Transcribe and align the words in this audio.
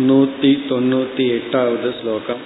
नूति 0.00 0.52
தொண்ணூத்தி 0.68 1.26
एटावद् 1.36 1.86
श्लोकम् 1.98 2.42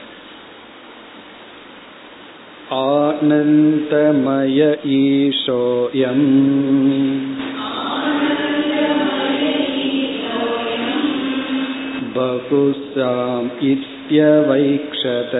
आनन्दमय 2.80 4.60
ईशोऽयम् 4.98 6.26
बहुस्याम् 12.16 13.50
इत्यवैक्षत 13.70 15.34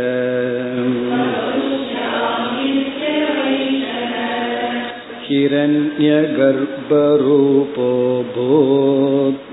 हिरण्यगर्भरूपो 6.43 7.91
भूत् 8.35 9.45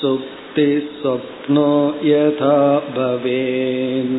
सुप्तिस्वप्नो 0.00 1.68
यथा 2.04 2.56
भवेन् 2.96 4.16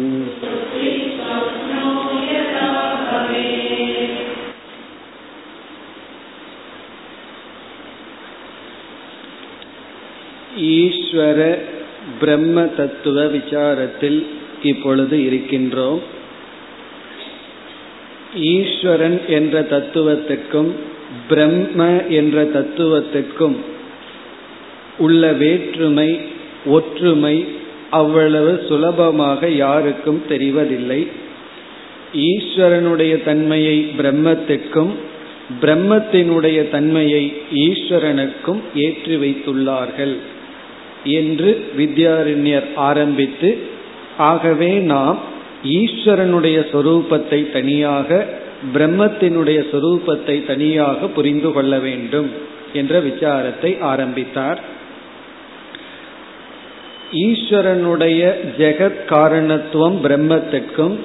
ஈஸ்வர 10.74 11.40
பிரம்ம 12.20 12.64
தத்துவ 12.76 13.24
விசாரத்தில் 13.28 14.20
இப்பொழுது 14.64 15.16
இருக்கின்றோம் 15.18 16.02
ஈஸ்வரன் 18.48 19.20
என்ற 19.28 19.62
தத்துவத்திற்கும் 19.70 20.72
பிரம்ம 21.28 21.82
என்ற 22.10 22.44
தத்துவத்திற்கும் 22.54 23.58
உள்ள 24.99 25.33
வேற்றுமை 25.33 26.21
ஒற்றுமை 26.67 27.45
அவ்வளவு 27.91 28.65
சுலபமாக 28.69 29.49
யாருக்கும் 29.49 30.23
தெரிவதில்லை. 30.29 31.07
ஈஸ்வரனுடைய 32.15 33.25
தன்மையை 33.25 33.91
பிரம்மத்திற்கும் 33.99 34.93
பிரம்மத்தினுடைய 35.63 36.71
தன்மையை 36.71 37.33
ஈஸ்வரனுக்கும் 37.53 38.61
ஏற்றி 38.75 39.17
வைத்துள்ளார்கள் 39.17 40.17
என்று 41.05 41.67
வித்யாரண்யர் 41.77 42.75
ஆரம்பித்து 42.75 43.59
ஆகவே 44.17 44.79
நாம் 44.79 45.19
ஈஸ்வரனுடைய 45.65 46.59
சொரூபத்தை 46.73 47.51
தனியாக 47.51 48.27
பிரம்மத்தினுடைய 48.75 49.61
சொரூபத்தை 49.73 50.47
தனியாக 50.47 51.07
புரிந்து 51.07 51.53
கொள்ள 51.53 51.79
வேண்டும் 51.79 52.31
என்ற 52.73 53.01
விசாரத்தை 53.01 53.79
ஆரம்பித்தார். 53.81 54.81
ஈஸ்வரனுடைய 57.13 58.35
ஜெகத் 58.59 59.05
காரணத்துவம் 59.09 59.97
பிரம்மத்திற்கும் 60.05 60.97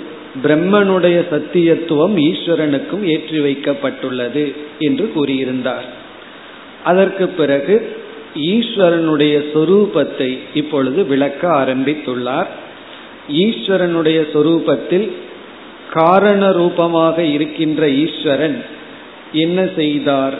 பிரம்மனுடைய 0.43 1.17
சத்தியத்துவம் 1.31 2.15
ஈஸ்வரனுக்கும் 2.15 3.03
ஏற்றி 3.03 3.39
வைக்கப்பட்டுள்ளது 3.39 4.55
என்று 4.79 5.11
கூறியிருந்தார். 5.15 5.87
அதற்கு 6.83 7.27
பிறகு 7.27 7.95
ஈஸ்வரனுடைய 8.35 9.35
சொரூபத்தை 9.53 10.39
இப்பொழுது 10.53 11.05
விளக்க 11.05 11.47
ஆரம்பித்துள்ளார். 11.47 12.47
ஈஸ்வரனுடைய 13.31 14.19
சொரூபத்தில் 14.33 15.11
காரண 15.93 16.51
ரூபமாக 16.51 17.23
இருக்கின்ற 17.23 17.89
ஈஸ்வரன் 17.89 18.63
என்ன 19.31 19.67
செய்தார்? 19.75 20.33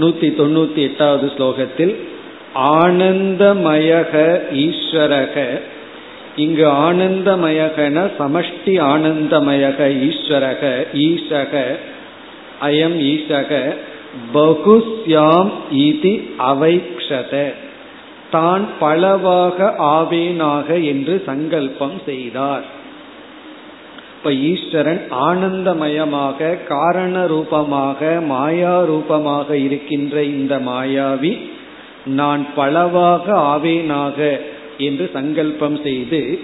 நூத்தி 0.00 0.28
தொண்ணூத்தி 0.38 0.74
எட்டாவது 0.74 1.32
ஸ்லோகத்தில் 1.38 1.94
ஆனந்தமயக 2.54 4.12
ஈஸ்வரக. 4.52 5.60
இங்கு 6.36 6.66
ஆனந்தமயகன 6.66 8.10
சமஷ்டி 8.18 8.74
ஆனந்தமயக 8.80 9.78
ஈஸ்வரக 10.08 10.86
ஈசக 10.92 11.62
அயம் 12.60 12.98
ஈசக 13.12 13.76
பகுஸ்யாம் 14.32 15.50
இதி 15.70 16.22
அவைக்ஷத. 16.38 17.52
தான் 18.30 18.64
பலவாக 18.80 19.74
ஆவேனாக 19.78 20.84
என்று 20.84 21.22
சங்கல்பம் 21.26 22.00
செய்தார். 22.06 22.64
இப்ப 24.16 24.32
ஈஸ்வரன் 24.32 25.02
ஆனந்தமயமாக 25.10 26.64
காரண 26.64 27.26
ரூபமாக 27.26 28.20
மாயா 28.20 28.84
ரூபமாக 28.84 29.56
இருக்கின்ற 29.56 30.22
இந்த 30.22 30.58
மாயாவி 30.58 31.38
நான் 32.08 32.46
பலவாக 32.54 33.32
ஆவேனாக 33.34 34.40
என்று 34.78 35.10
சங்கல்பம் 35.12 35.82
செய்து 35.82 36.40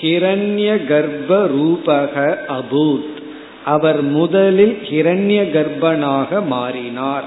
ஹிரண்ய 0.00 0.86
கர்ப்ப 0.86 1.46
ரூபக 1.46 2.38
அபூத். 2.48 3.18
அவர் 3.64 4.02
முதலில் 4.02 4.78
ஹிரண்ய 4.90 5.40
கர்ப்பனாக 5.56 6.46
மாறினார். 6.46 7.24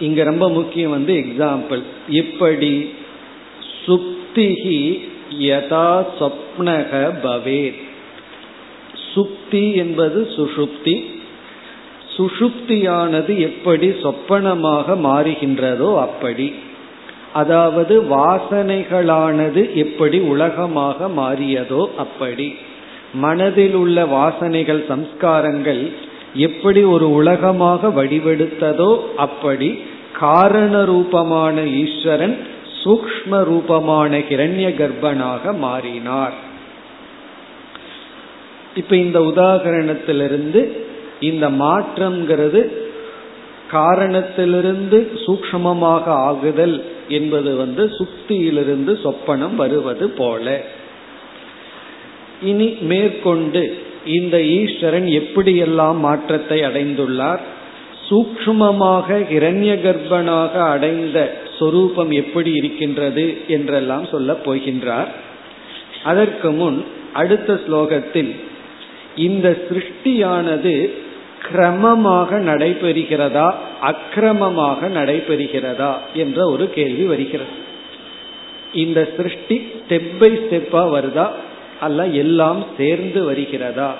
இங்க 0.00 0.24
ரொம்ப 0.24 0.50
முக்கியம் 0.50 0.90
வந்து 0.90 1.14
எக்ஸாம்பிள் 1.14 1.82
இப்படி 2.08 2.94
சுப்திகி 3.86 5.08
யதா 5.38 6.04
சொப்னக 6.20 7.14
பவேத். 7.22 7.88
சுப்தி 9.14 9.74
என்பது 9.74 10.30
சுஷுப்தி 10.36 11.19
சுஷுப்தியானது 12.16 13.38
எப்படி 13.38 13.88
சொப்பனமாக 14.02 14.94
மாறுகின்றதோ 15.06 15.90
அப்படி. 16.00 16.54
அதாவது 17.32 18.02
வாசனைகளானது 18.02 19.74
எப்படி 19.74 20.18
உலகமாக 20.18 21.08
மாறியதோ 21.16 21.82
அப்படி. 21.96 22.54
மனதில் 23.14 23.74
உள்ள 23.74 24.04
வாசனைகள் 24.04 24.82
சம்ஸ்காரங்கள் 24.88 25.82
எப்படி 26.34 26.82
ஒரு 26.84 27.12
உலகமாக 27.12 27.88
வடிவெடுத்ததோ 27.88 28.90
அப்படி 29.16 29.70
காரண 30.12 30.84
ரூபமான 30.84 31.62
ஈஸ்வரன் 31.62 32.36
சூக்ம 32.82 33.42
ரூபமான 33.44 34.18
கிரண்ய 34.18 34.66
கர்ப்பனாக 34.80 35.52
மாறினார். 35.58 36.36
இப்ப 38.76 38.96
இந்த 38.96 39.18
உதாகரணத்திலிருந்து 39.20 40.60
இந்த 41.20 41.48
மாற்றம்ங்கிறது 41.48 42.60
காரணத்திலிருந்து 43.70 44.98
சூக்மமாக 45.26 46.04
ஆகுதல் 46.04 46.84
என்பது 47.08 47.56
வந்து 47.56 47.84
சுக்தியிலிருந்து 47.98 48.92
சொப்பனம் 49.04 49.54
வருவது 49.54 50.10
போல. 50.10 50.64
இனி 52.42 52.68
மேற்கொண்டு 52.80 53.62
இந்த 54.04 54.42
ஈஸ்வரன் 54.42 55.08
எப்படியெல்லாம் 55.20 55.98
மாற்றத்தை 55.98 56.60
அடைந்துள்ளார்? 56.60 57.40
சூக்மமாக 58.08 59.08
இரண்ய 59.30 59.72
கர்ப்பனாக 59.74 60.52
அடைந்த 60.52 61.18
சொரூபம் 61.58 62.10
எப்படி 62.10 62.52
இருக்கின்றது 62.52 63.38
என்றெல்லாம் 63.48 64.06
சொல்ல 64.06 64.32
போகின்றார். 64.32 65.10
அதற்கு 66.04 66.50
முன் 66.50 66.84
அடுத்த 67.12 67.60
ஸ்லோகத்தில் 67.66 68.32
இந்த 69.16 69.58
சிருஷ்டியானது 69.68 70.74
கிரமமாக 71.45 72.39
நடைபெறுகிறதா 72.45 73.47
அக்கிரமமாக 73.81 74.87
நடைபெறுகிறதா 74.89 75.91
என்ற 76.13 76.37
ஒரு 76.49 76.65
கேள்வி 76.69 77.05
வருகிறது 77.05 77.55
இந்த 78.73 78.99
சிருஷ்டி 79.17 79.57
ஸ்டெப் 79.75 80.13
பை 80.17 80.31
ஸ்டெப்பா 80.35 80.83
வருதா 80.91 81.27
அல்ல 81.79 82.03
எல்லாம் 82.15 82.61
சேர்ந்து 82.77 83.21
வருகிறதா 83.25 83.91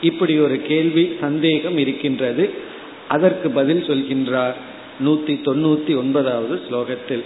இப்படி 0.00 0.34
ஒரு 0.38 0.56
கேள்வி 0.62 1.04
சந்தேகம் 1.20 1.78
இருக்கின்றது 1.78 2.46
அதற்கு 3.08 3.48
பதில் 3.50 3.84
சொல்கின்றார் 3.86 4.56
நூத்தி 5.04 5.34
தொண்ணூத்தி 5.44 5.92
ஒன்பதாவது 5.96 6.56
ஸ்லோகத்தில் 6.68 7.24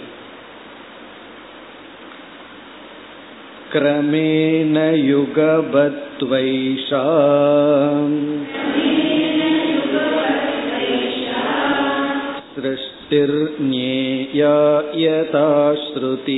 क्रमेण 3.73 4.75
युगबद्वैषा 5.07 7.01
सृष्टिर्ज्ञेया 13.13 14.53
यथा 14.99 15.49
श्रुति 15.83 16.37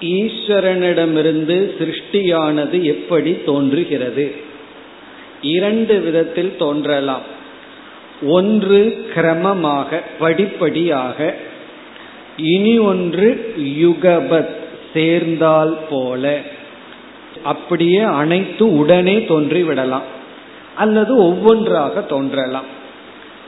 ஈஸ்வரனிடமிருந்து 0.00 1.74
சிருஷ்டியானது 1.78 2.82
எப்படி 2.82 3.38
தோன்றுகிறது? 3.44 4.34
இரண்டு 5.42 6.00
விதத்தில் 6.00 6.56
தோன்றலாம். 6.56 7.22
ஒன்று 8.22 9.06
கிரமமாக 9.14 10.00
படிப்படியாக 10.18 11.34
இனி 12.36 12.78
ஒன்று 12.78 13.54
யுகபத் 13.58 14.54
சேர்ந்தால் 14.94 15.78
போல. 15.90 16.40
அப்படியே 17.44 17.98
அனைத்தும் 17.98 18.72
உடனே 18.72 19.24
தோன்றி 19.24 19.62
விடலாம் 19.62 20.02
அல்லது 20.74 21.16
ஒவ்வொன்றாக 21.16 22.00
தோன்றலாம். 22.00 22.78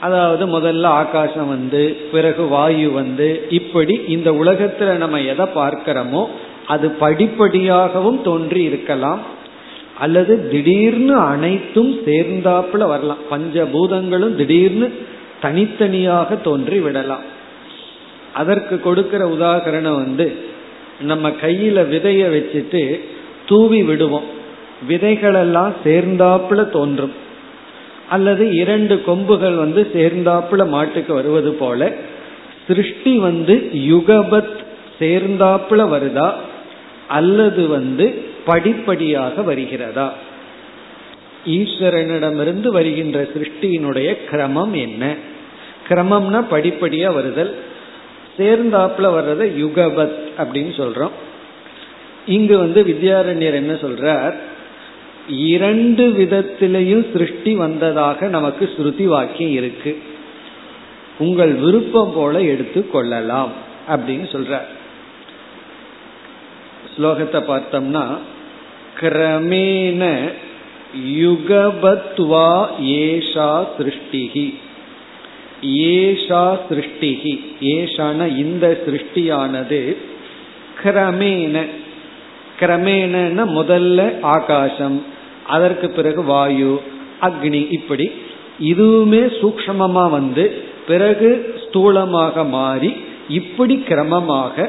அதாவது 0.01 0.61
முதல்ல 0.61 0.83
ஆகாசம் 0.83 1.49
வந்து 1.49 1.97
பிறகு 2.13 2.43
வாயு 2.43 2.91
வந்து 2.91 3.47
இப்படி 3.73 4.01
இந்த 4.09 4.31
உலகத்துல 4.31 4.97
நம்ம 4.97 5.21
எதை 5.21 5.47
பார்க்கிறோமோ 5.55 6.27
அது 6.67 6.89
படிப்படியாகவும் 7.01 8.23
தோன்றி 8.23 8.63
இருக்கலாம். 8.63 9.21
அல்லது 9.99 10.49
திடீர்னு 10.49 11.15
அனைத்தும் 11.15 11.93
சேர்ந்தாப்புல 12.07 12.87
வரலாம். 12.87 13.23
பஞ்சபூதங்களும் 13.31 14.35
திடீர்னு 14.35 14.93
தனித்தனியாக 15.41 16.37
தோன்றி 16.37 16.79
விடலாம். 16.79 17.23
அதற்கு 18.35 18.81
கொடுக்கிற 18.81 19.29
உதாகரணம் 19.29 19.95
வந்து 19.95 20.37
நம்ம 21.01 21.31
கையில 21.31 21.79
விதைய 21.95 22.23
வச்சுட்டு 22.35 23.01
தூவி 23.47 23.83
விடுவோம். 23.83 24.29
விதைகளெல்லாம் 24.89 25.73
சேர்ந்தாப்புல 25.85 26.71
தோன்றும். 26.71 27.13
அல்லது 28.09 28.55
இரண்டு 28.55 29.03
கொம்புகள் 29.05 29.55
வந்து 29.55 29.91
சேர்ந்தாப்புல 29.95 30.69
மாட்டுக்கு 30.69 31.15
வருவது 31.15 31.53
போல 31.53 31.93
சிருஷ்டி 32.67 33.19
வந்து 33.19 33.71
யுகபத் 33.75 34.57
சேர்ந்தாப்புல 34.99 35.89
வருதா? 35.89 36.33
அல்லது 37.09 37.67
வந்து 37.67 38.25
படிப்படியாக 38.45 39.43
வருகிறதா? 39.43 40.13
ஈஸ்வரனிடமிருந்து 41.47 42.69
வருகின்ற 42.69 43.23
சிருஷ்டியினுடைய 43.23 44.25
கிரமம் 44.31 44.73
என்ன? 44.73 45.15
கிரமம்னா 45.89 46.45
படிப்படியா 46.51 47.15
வருதல். 47.15 47.57
சேர்ந்தாப்புல 48.39 49.03
வர்றத 49.03 49.45
யுகபத் 49.45 50.19
அப்படின்னு 50.39 50.73
சொல்றோம். 50.81 51.11
இங்கு 52.27 52.59
வந்து 52.59 52.83
வித்யாரண்யர் 52.83 53.55
என்ன 53.55 53.73
சொல்றார்? 53.73 54.35
இரண்டு 55.29 56.09
விதத்திலையும் 56.09 57.13
சிருஷ்டி 57.13 57.55
வந்ததாக 57.55 58.29
நமக்கு 58.29 58.71
ஸ்ருதி 58.77 59.05
வாக்கியம் 59.05 59.53
இருக்கு. 59.53 60.03
உங்கள் 61.19 61.53
விருப்பம் 61.53 62.13
போல 62.15 62.41
எடுத்து 62.41 62.91
கொள்ளலாம் 62.91 63.53
அப்படின்னு 63.89 64.27
சொல்ற. 64.33 64.61
ஸ்லோகத்தை 66.97 67.41
பார்த்தோம்னா 67.49 68.19
கிரமேன 69.01 70.33
யுகபத்வா 71.07 72.67
ஏஷா 72.81 73.67
சிருஷ்டிகி 73.79 74.55
ஏஷா 75.63 76.59
சிருஷ்டிகி 76.71 77.45
ஏஷான 77.61 78.37
இந்த 78.37 78.81
சிருஷ்டியானது 78.87 79.97
கிரமேன. 80.85 81.67
கிரமேன 82.61 83.47
முதல்ல 83.59 84.21
ஆகாசம் 84.21 85.05
அதற்கு 85.47 85.91
பிறகு 85.91 86.25
வாயு 86.25 86.83
அக்னி 87.21 87.67
இப்படி. 87.71 88.13
இதுவுமே 88.61 89.23
சூக்ஷமமா 89.41 90.11
வந்து 90.11 90.65
பிறகு 90.87 91.55
ஸ்தூலமாக 91.57 92.49
மாறி 92.49 93.05
இப்படி 93.29 93.85
கிரமமாக 93.89 94.69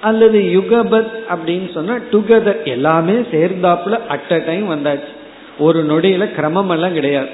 அல்லது 0.00 0.38
யுகபத் 0.40 1.12
அப்படின்னு 1.28 1.72
சொன்னா 1.72 1.94
டுகெதர் 2.12 2.64
எல்லாமே 2.64 3.12
சேர்ந்தாப்புல 3.12 4.06
அட் 4.06 4.30
அ 4.30 4.38
டைம் 4.38 4.70
வந்தாச்சு. 4.70 5.12
ஒரு 5.58 5.84
நொடியில 5.84 6.34
கிரமம் 6.34 6.70
எல்லாம் 6.70 6.92
கிடையாது. 6.92 7.28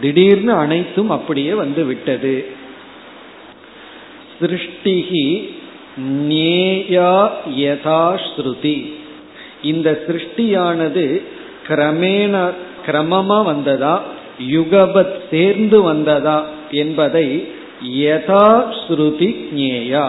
திடீர்னு 0.00 0.52
அனைத்தும் 0.52 1.10
அப்படியே 1.10 1.54
வந்து 1.54 1.84
விட்டது. 1.84 2.46
சிருஷ்டிகி 4.40 5.54
நேயா 6.28 7.30
யதா 7.56 8.18
ஸ்ருதி. 8.36 8.92
இந்த 9.62 10.02
சிருஷ்டியானது 10.06 11.22
கிரமேண 11.68 12.52
கிரமமா 12.86 13.44
வந்ததா? 13.44 14.02
யுகபத் 14.48 15.16
சேர்ந்து 15.30 15.82
வந்ததா 15.82 16.48
என்பதை 16.70 17.48
யதா 17.96 18.64
ஸ்ருதி 18.80 19.30
ஞேயா. 19.54 20.08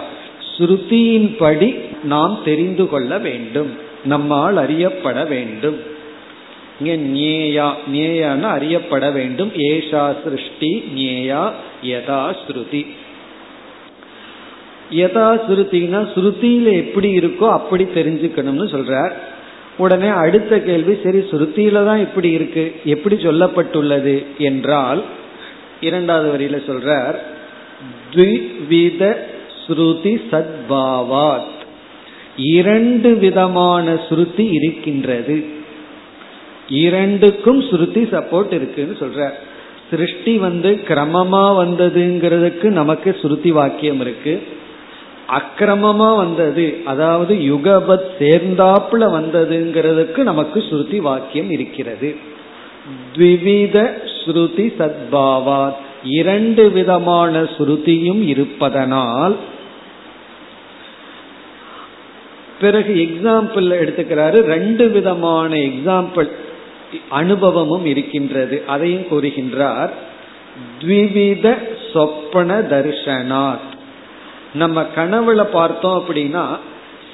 ஸ்ருதியின்படி 0.58 1.80
நாம் 2.04 2.42
தெரிந்து 2.46 2.90
கொள்ள 2.90 3.18
வேண்டும். 3.18 3.72
நம்மால் 4.04 4.58
அறியப்பட 4.58 5.26
வேண்டும். 5.26 5.80
ஞேயா 6.84 7.74
ஞேயான்னு 7.92 8.42
அறியப்பட 8.42 9.12
வேண்டும். 9.12 9.52
ஏஷா 9.56 10.16
சிருஷ்டி 10.24 10.84
ஞேயா 10.96 11.52
யதா 11.84 12.36
ஸ்ருதி. 12.42 12.88
யதா 14.92 15.28
ஸ்ருதினா 15.46 16.00
ஸ்ருதியில 16.16 16.72
எப்படி 16.72 17.18
இருக்கோ 17.18 17.50
அப்படி 17.50 17.84
தெரிஞ்சுக்கணும்னு 17.84 18.66
சொல்றார். 18.76 19.12
உடனே 19.84 20.10
அடுத்த 20.24 20.60
கேள்வி 20.68 20.94
சரி 21.04 21.20
சுருத்தியில 21.32 21.86
தான் 21.86 22.04
இப்படி 22.06 22.30
இருக்கு 22.38 22.66
எப்படி 22.94 23.16
சொல்லப்பட்டுள்ளது 23.16 24.16
என்றால் 24.48 25.02
இரண்டாவது 25.82 26.28
வரியில 26.34 26.58
சொல்றார் 26.70 27.18
த்விவித 28.14 29.02
ஸ்ருதி 29.62 30.14
சத்பாவாத். 30.32 31.58
இரண்டு 32.58 33.10
விதமான 33.24 33.86
ஸ்ருதி 34.08 34.46
இருக்கின்றது. 34.58 35.38
இரண்டுக்கும் 36.84 37.62
ஸ்ருதி 37.70 38.04
சப்போர்ட் 38.14 38.54
இருக்குன்னு 38.58 38.96
சொல்ற 39.00 39.30
சிருஷ்டி 39.90 40.34
வந்து 40.46 40.70
கிரமமா 40.90 41.46
வந்ததுங்கிறதுக்கு 41.62 42.68
நமக்கு 42.80 43.10
ஸ்ருதி 43.22 43.52
வாக்கியம் 43.60 44.02
இருக்கு. 44.06 44.34
அக்கிரமமா 45.32 46.16
வந்தது. 46.16 46.82
அதாவது 46.86 47.36
யுகபத் 47.36 48.10
சேர்ந்தாப்புல 48.20 49.10
வந்ததுங்கிறதுக்கு 49.18 50.18
நமக்கு 50.18 50.60
ஸ்ருதி 50.60 50.98
வாக்கியம் 50.98 51.52
இருக்கிறது. 51.52 52.16
த்விவித 53.16 53.92
ஸ்ருதி 54.26 54.74
சத்பாவாத். 54.80 55.76
இரண்டு 56.04 56.70
விதமான 56.70 57.42
ஸ்ருதியும் 57.42 58.22
இருப்பதனால் 58.22 59.36
பிறகு 62.62 62.94
எக்ஸாம்பிள் 62.94 63.70
எடுத்துக்கிறாரு. 63.82 64.42
ரெண்டு 64.42 64.90
விதமான 64.90 65.56
எக்ஸாம்பிள் 65.56 66.30
அனுபவமும் 67.10 67.86
இருக்கின்றது. 67.86 68.64
அதையும் 68.68 69.06
கூறுகின்றார். 69.12 69.90
த்விவித 70.80 71.56
சொப்பன 71.94 72.60
தர்ஷனாத். 72.60 73.70
நம்ம 74.54 74.86
கனவுல 74.96 75.44
பார்த்தோம் 75.44 76.04
அப்படின்னா 76.04 76.46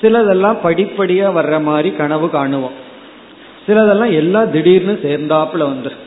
சிலதெல்லாம் 0.01 0.57
படிப்படியா 0.63 1.27
வர்ற 1.37 1.61
மாதிரி 1.61 1.91
கனவு 1.91 2.29
காணுவோம். 2.29 2.71
சிலதெல்லாம் 3.67 4.13
எல்லாம் 4.13 4.51
திடீர்னு 4.51 4.99
சேர்ந்தாப்புல 5.03 5.57
வந்துடும் 5.57 6.05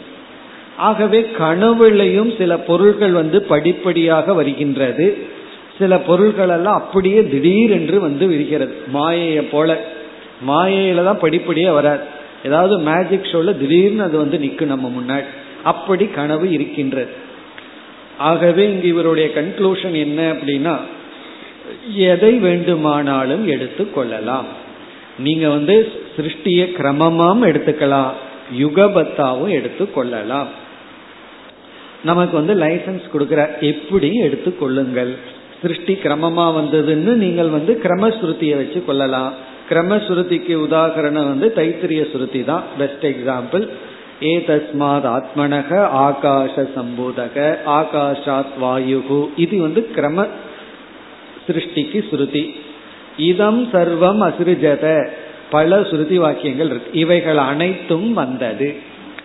ஆகவே 0.77 1.31
கனவுலையும் 1.39 2.37
சில 2.39 2.59
பொருள்கள் 2.59 3.11
வந்து 3.11 3.43
படிப்படியாக 3.43 4.35
வருகின்றது. 4.35 5.19
சில 5.79 5.99
பொருள்கள் 5.99 6.49
எல்லாம் 6.49 6.75
அப்படியே 6.75 7.29
திடீர் 7.29 7.71
என்று 7.71 8.01
வந்து 8.01 8.27
விரிகிறது. 8.27 8.75
மாயையை 8.89 9.45
போல. 9.45 9.81
மாயையில 10.49 11.05
தான் 11.05 11.21
படிப்படியா 11.21 11.73
வராது. 11.73 12.01
ஏதாவது 12.45 12.79
மேஜிக் 12.79 13.29
ஷோல 13.33 13.59
திடீர்னு 13.59 14.03
அது 14.03 14.19
வந்து 14.19 14.39
நிற்கும் 14.39 14.69
நம்ம 14.69 14.93
முன்னாடி. 14.99 15.25
அப்படி 15.63 16.07
கனவு 16.07 16.51
இருக்கின்றது. 16.51 17.11
ஆகவே 18.19 18.71
இங்கு 18.71 18.89
இவருடைய 18.89 19.31
கன்க்ளூஷன் 19.35 19.93
என்ன 19.93 20.33
அப்படின்னா 20.33 20.79
எதை 21.95 22.33
வேண்டுமானாலும் 22.39 23.47
எடுத்து 23.47 23.93
கொள்ளலாம். 23.93 24.47
நீங்க 25.19 25.49
வந்து 25.49 25.93
சிருஷ்டிய 26.17 26.65
கிரமமாம் 26.79 27.43
எடுத்துக்கலாம் 27.49 28.11
யுகபத்தாவும் 28.59 29.49
எடுத்து 29.49 29.93
கொள்ளலாம். 29.93 30.49
நமக்கு 32.05 32.37
வந்து 32.37 32.55
லைசன்ஸ் 32.55 33.11
கொடுக்கிற 33.11 33.59
எப்படி 33.61 34.15
எடுத்து 34.15 34.59
கொள்ளுங்கள். 34.59 35.17
சிருஷ்டி 35.63 35.95
கிரமமா 35.95 36.47
வந்ததுன்னு 36.59 37.15
நீங்கள் 37.25 37.49
வந்து 37.49 37.81
கிரமஸ்ருதியை 37.83 38.57
வச்சு 38.57 38.85
கொள்ளலாம். 38.85 39.33
கிரமஸ்ருதிக்கு 39.69 40.55
உதாகரணம் 40.67 41.29
வந்து 41.33 41.53
தைத்திரிய 41.57 42.11
சுருதி 42.11 42.45
தான் 42.45 42.63
பெஸ்ட் 42.79 43.07
எக்ஸாம்பிள் 43.07 43.69
ஏ 44.23 44.45
தஸ்மாத் 44.47 45.07
ஆத்மனக 45.17 45.71
ஆகாஷ 46.07 46.69
சம்பூதக 46.77 47.59
ஆகாஷாத் 47.67 48.55
வாயுகு. 48.63 49.29
இது 49.37 49.61
வந்து 49.61 49.91
கிரம 49.91 50.27
சிருஷ்டிக்கு 51.51 52.05
ஸ்ருதி. 52.11 52.55
இதம் 53.17 53.69
சர்வம் 53.73 54.21
அசிருஜத. 54.21 55.09
பல 55.51 55.81
ஸ்ருதி 55.81 56.15
வாக்கியங்கள் 56.15 56.67
இருக்கு. 56.67 56.99
இவைகள் 56.99 57.37
அனைத்தும் 57.37 58.13
வந்தது. 58.13 58.75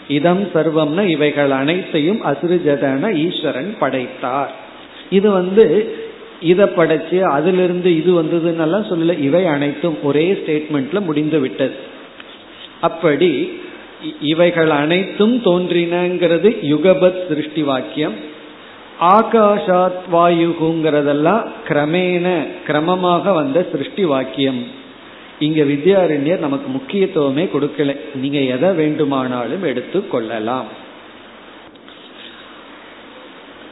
இதம் 0.07 0.43
சர்வம்னா 0.53 1.07
இவைகள் 1.07 1.51
அனைத்தையும் 1.51 2.25
அசிருஜதன 2.25 3.13
ஈஸ்வரன் 3.13 3.75
படைத்தார். 3.79 4.51
இது 5.09 5.31
வந்து 5.31 5.95
இதை 6.41 6.65
படைச்சு 6.65 7.21
அதிலிருந்து 7.21 7.95
இது 7.95 8.23
வந்ததுன்னெல்லாம் 8.23 8.87
சொல்லல. 8.91 9.19
இவை 9.19 9.45
அனைத்தும் 9.45 9.97
ஒரே 10.03 10.31
ஸ்டேட்மெண்ட்ல 10.31 10.99
முடிந்து 10.99 11.39
விட்டது. 11.39 11.73
அப்படி 12.81 13.59
இவைகள் 14.21 14.69
அனைத்தும் 14.69 15.41
தோன்றினங்கிறது 15.43 16.57
யுகபத் 16.63 17.27
சிருஷ்டி 17.27 17.61
வாக்கியம். 17.61 18.13
ஆகாஷாத் 19.01 20.01
வாயுகுங்கிறதெல்லாம் 20.13 21.45
கிரமேண 21.67 22.47
கிரமமாக 22.67 23.33
வந்த 23.33 23.65
சிருஷ்டி 23.71 24.05
வாக்கியம். 24.05 24.67
இங்க 25.39 25.63
வித்யாரண்யர் 25.63 26.39
நமக்கு 26.39 26.69
முக்கியத்துவமே 26.69 27.49
கொடுக்கல. 27.53 27.97
நீங்க 28.15 28.37
எதை 28.37 28.71
வேண்டுமானாலும் 28.71 29.63
எடுத்து 29.63 30.07
கொள்ளலாம். 30.07 30.65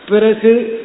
பிறகு 0.09 0.81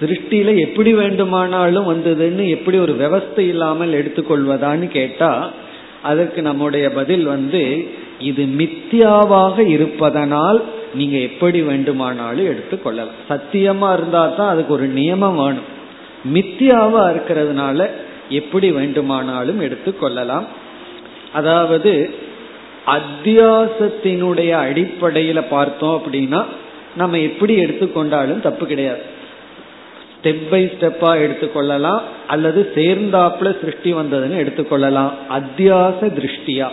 சிருஷ்டியில 0.00 0.58
எப்படி 0.58 0.94
வேண்டுமானாலும் 0.94 1.94
வந்ததுன்னு 1.94 2.48
எப்படி 2.48 2.78
ஒரு 2.78 2.92
விவஸ்தை 2.92 3.38
இல்லாமல் 3.38 3.92
எடுத்துக்கொள்வதான்னு 3.92 4.88
கேட்டா 4.88 5.50
அதற்கு 6.02 6.42
நம்முடைய 6.42 6.90
பதில் 6.90 7.24
வந்து 7.24 7.88
இது 8.20 8.44
மித்தியாவாக 8.44 9.66
இருப்பதனால் 9.66 10.62
நீங்க 10.98 11.16
எப்படி 11.28 11.60
வேண்டுமானாலும் 11.70 12.50
எடுத்துக்கொள்ளலாம் 12.52 13.16
சத்தியமா 13.30 13.88
இருந்தா 13.96 14.22
தான் 14.38 14.52
அதுக்கு 14.52 14.72
ஒரு 14.78 14.86
நியமம் 14.98 15.38
வேணும். 15.40 15.68
மித்தியாவா 16.34 17.02
இருக்கிறதுனால 17.14 17.88
எப்படி 18.40 18.68
வேண்டுமானாலும் 18.78 19.60
எடுத்துக்கொள்ளலாம் 19.66 20.46
அதாவது 21.32 21.92
அத்தியாசத்தினுடைய 22.96 24.50
அடிப்படையில 24.66 25.40
பார்த்தோம் 25.50 25.96
அப்படின்னா 25.98 26.40
நம்ம 27.00 27.18
எப்படி 27.28 27.54
எடுத்துக்கொண்டாலும் 27.64 28.44
தப்பு 28.46 28.64
கிடையாது. 28.66 29.04
ஸ்டெப் 30.16 30.44
பை 30.50 30.60
ஸ்டெப்பா 30.74 31.10
எடுத்துக்கொள்ளலாம் 31.24 32.02
அல்லது 32.26 32.60
சேர்ந்தாப்புல 32.74 33.50
சிருஷ்டி 33.60 33.90
வந்ததுன்னு 33.94 34.38
எடுத்துக்கொள்ளலாம் 34.42 35.12
அத்தியாச 35.38 36.08
திருஷ்டியா. 36.18 36.68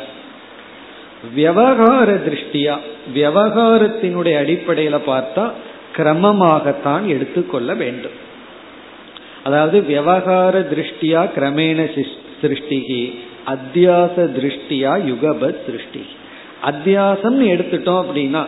விவகார 1.35 2.13
திருஷ்டியா 2.13 2.77
விவகாரத்தினுடைய 3.15 4.35
அடிப்படையில 4.43 4.97
பார்த்தா 5.07 5.51
கிரமமாகத்தான் 5.97 7.05
எடுத்துக்கொள்ள 7.05 7.73
வேண்டும். 7.73 8.17
அதாவது 9.43 9.83
விவகார 9.83 10.59
திருஷ்டியா 10.59 11.21
கிரமேண 11.35 12.05
சிருஷ்டிகி 12.41 13.17
அத்தியாச 13.47 14.15
திருஷ்டியா 14.15 14.91
யுகபத் 15.09 15.65
சிருஷ்டி 15.65 16.05
அத்தியாசம் 16.63 17.39
எடுத்துட்டோம் 17.53 18.01
அப்படின்னா 18.03 18.45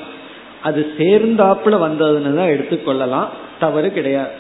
அது 0.62 0.94
சேர்ந்தாப்புல 0.98 1.76
வந்ததுன்னு 1.86 2.36
தான் 2.36 2.54
எடுத்துக்கொள்ளலாம் 2.54 3.28
தவறு 3.60 3.94
கிடையாது. 3.94 4.32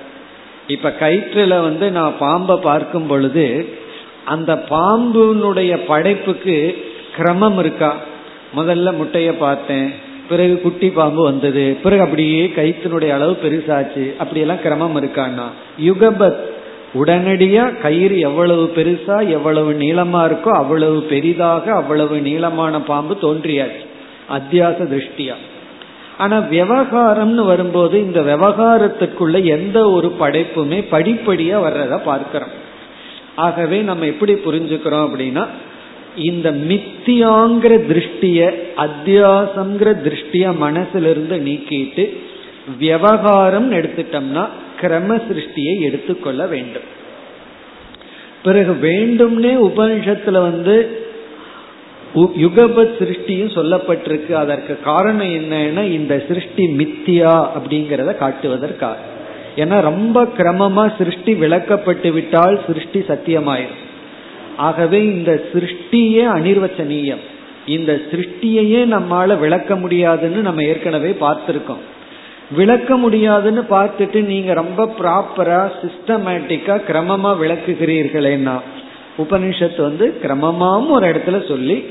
இப்ப 0.67 0.93
கயிற்றுல 0.99 1.61
வந்து 1.61 1.91
நான் 1.91 2.13
பாம்பை 2.19 2.55
பார்க்கும் 2.55 3.07
பொழுது 3.07 3.77
அந்த 4.25 4.63
பாம்புனுடைய 4.69 5.79
படைப்புக்கு 5.87 6.85
கிரமம் 7.17 7.59
இருக்கா? 7.59 7.95
முதல்ல 8.55 8.95
முட்டையை 8.95 9.33
பார்த்தேன். 9.33 9.91
பிறகு 10.29 10.61
குட்டி 10.61 10.89
பாம்பு 10.89 11.23
வந்தது. 11.23 11.77
பிறகு 11.83 12.01
அப்படியே 12.01 12.51
கயிற்றுனுடைய 12.55 13.09
அளவு 13.09 13.37
பெருசாச்சு. 13.43 14.15
அப்படியெல்லாம் 14.15 14.61
கிரமம் 14.61 15.01
இருக்கான்னா. 15.01 15.45
யுகபத். 15.85 16.35
உடனடியா 16.93 17.81
கயிறு 17.81 18.19
எவ்வளவு 18.19 18.71
பெருசா 18.75 19.27
எவ்வளவு 19.27 19.73
நீளமா 19.73 20.25
இருக்கோ 20.25 20.49
அவ்வளவு 20.49 21.01
பெரிதாக 21.01 21.71
அவ்வளவு 21.71 22.19
நீளமான 22.19 22.81
பாம்பு 22.81 23.17
தோன்றியாச்சு. 23.21 23.85
அத்தியாச 24.29 24.83
திருஷ்டியா. 24.83 25.33
ஆனா 26.17 26.37
விவகாரம்னு 26.37 27.45
வரும்போது 27.45 27.99
இந்த 27.99 28.19
விவகாரத்துக்குள்ள 28.19 29.43
எந்த 29.43 29.89
ஒரு 29.89 30.15
படைப்புமே 30.19 30.85
படிப்படியா 30.91 31.59
வர்றத 31.59 31.99
பார்க்கிறோம். 32.03 32.63
ஆகவே 33.35 33.81
நம்ம 33.81 34.05
எப்படி 34.05 34.33
புரிஞ்சுக்கிறோம் 34.33 35.07
அப்படின்னா 35.07 35.45
இந்த 36.17 36.51
மித்தியாங்கிற 36.51 37.73
திருஷ்டிய 37.87 38.53
அத்தியாசங்கிற 38.77 39.93
திருஷ்டிய 40.01 40.55
மனசிலிருந்து 40.61 41.37
நீக்கிட்டு 41.37 42.17
விவகாரம் 42.79 43.71
எடுத்துட்டோம்னா 43.71 44.47
கிரம 44.81 45.15
சிருஷ்டியை 45.15 45.79
எடுத்துக்கொள்ள 45.79 46.47
வேண்டும். 46.47 46.93
பிறகு 48.43 48.73
வேண்டும்னே 48.73 49.71
உபனிஷத்துல 49.71 50.31
வந்து 50.31 51.03
யுகபத் 52.15 52.95
சிருஷ்டியும் 52.99 53.55
சொல்லப்பட்டிருக்கு. 53.55 54.31
அதற்கு 54.31 54.79
காரணம் 54.83 55.27
என்னன்னா 55.27 55.91
இந்த 55.91 56.23
சிருஷ்டி 56.27 56.67
மித்தியா 56.67 57.47
அப்படிங்கிறத 57.57 58.17
காட்டுவதற்காக. 58.17 58.95
ஏன்னா 59.55 59.81
ரொம்ப 59.81 60.23
கிரமமா 60.23 60.97
சிருஷ்டி 60.97 61.33
விளக்கப்பட்டு 61.33 62.11
விட்டால் 62.11 62.61
சிருஷ்டி 62.67 62.99
சத்தியமாயிரும். 62.99 63.83
ஆகவே 64.57 65.03
இந்த 65.03 65.43
சிருஷ்டியே 65.53 66.23
அனிர்வச்சனீயம். 66.27 67.23
இந்த 67.67 67.99
சிருஷ்டியையே 68.11 68.95
நம்மால 68.95 69.39
விளக்க 69.39 69.75
முடியாதுன்னு 69.75 70.41
நம்ம 70.41 70.63
ஏற்கனவே 70.63 71.15
பார்த்திருக்கோம். 71.21 71.83
விளக்க 72.51 72.95
முடியாதுன்னு 72.95 73.65
பார்த்துட்டு 73.69 74.23
நீங்க 74.23 74.53
ரொம்ப 74.53 74.95
ப்ராப்பரா 74.99 75.71
சிஸ்டமேட்டிக்கா 75.81 76.81
கிரமமா 76.87 77.35
விளக்குகிறீர்களேன்னா 77.41 78.59
உபனிஷத்து 79.17 79.81
வந்து 79.81 80.17
கிரமமாவும் 80.23 80.89
ஒரு 80.89 81.07
இடத்துல 81.07 81.47
சொல்லி 81.47 81.83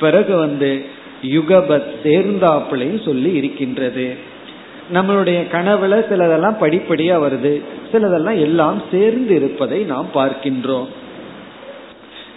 பிறகு 0.00 0.36
வந்து 0.36 0.84
யுகபத் 1.22 1.90
சேர்ந்தாப்பிளையும் 2.04 3.04
சொல்லி 3.04 3.32
இருக்கின்றது. 3.32 4.14
நம்மளுடைய 4.94 5.44
கனவுல 5.52 6.04
சிலதெல்லாம் 6.10 6.56
படிப்படியா 6.60 7.16
வருது. 7.16 7.60
சிலதெல்லாம் 7.92 8.40
எல்லாம் 8.40 8.82
சேர்ந்து 8.90 9.34
இருப்பதை 9.34 9.82
நாம் 9.82 10.08
பார்க்கின்றோம். 10.14 10.86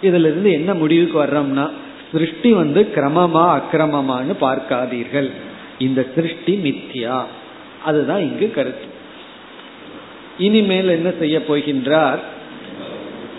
இதுல 0.02 0.18
இருந்து 0.18 0.52
என்ன 0.52 0.74
முடிவுக்கு 0.74 1.24
வர்றோம்னா 1.24 1.70
சிருஷ்டி 2.12 2.52
வந்து 2.52 2.88
கிரமமா 2.94 3.60
அக்கிரமமானு 3.60 4.34
பார்க்காதீர்கள். 4.40 5.30
இந்த 5.78 6.06
சிருஷ்டி 6.14 6.54
மித்தியா. 6.54 7.24
அதுதான் 7.84 8.20
இங்கு 8.20 8.50
கருத்து. 8.50 8.84
இனிமேல் 10.38 10.88
என்ன 10.88 11.10
செய்ய 11.18 11.38
போகின்றார்? 11.38 12.18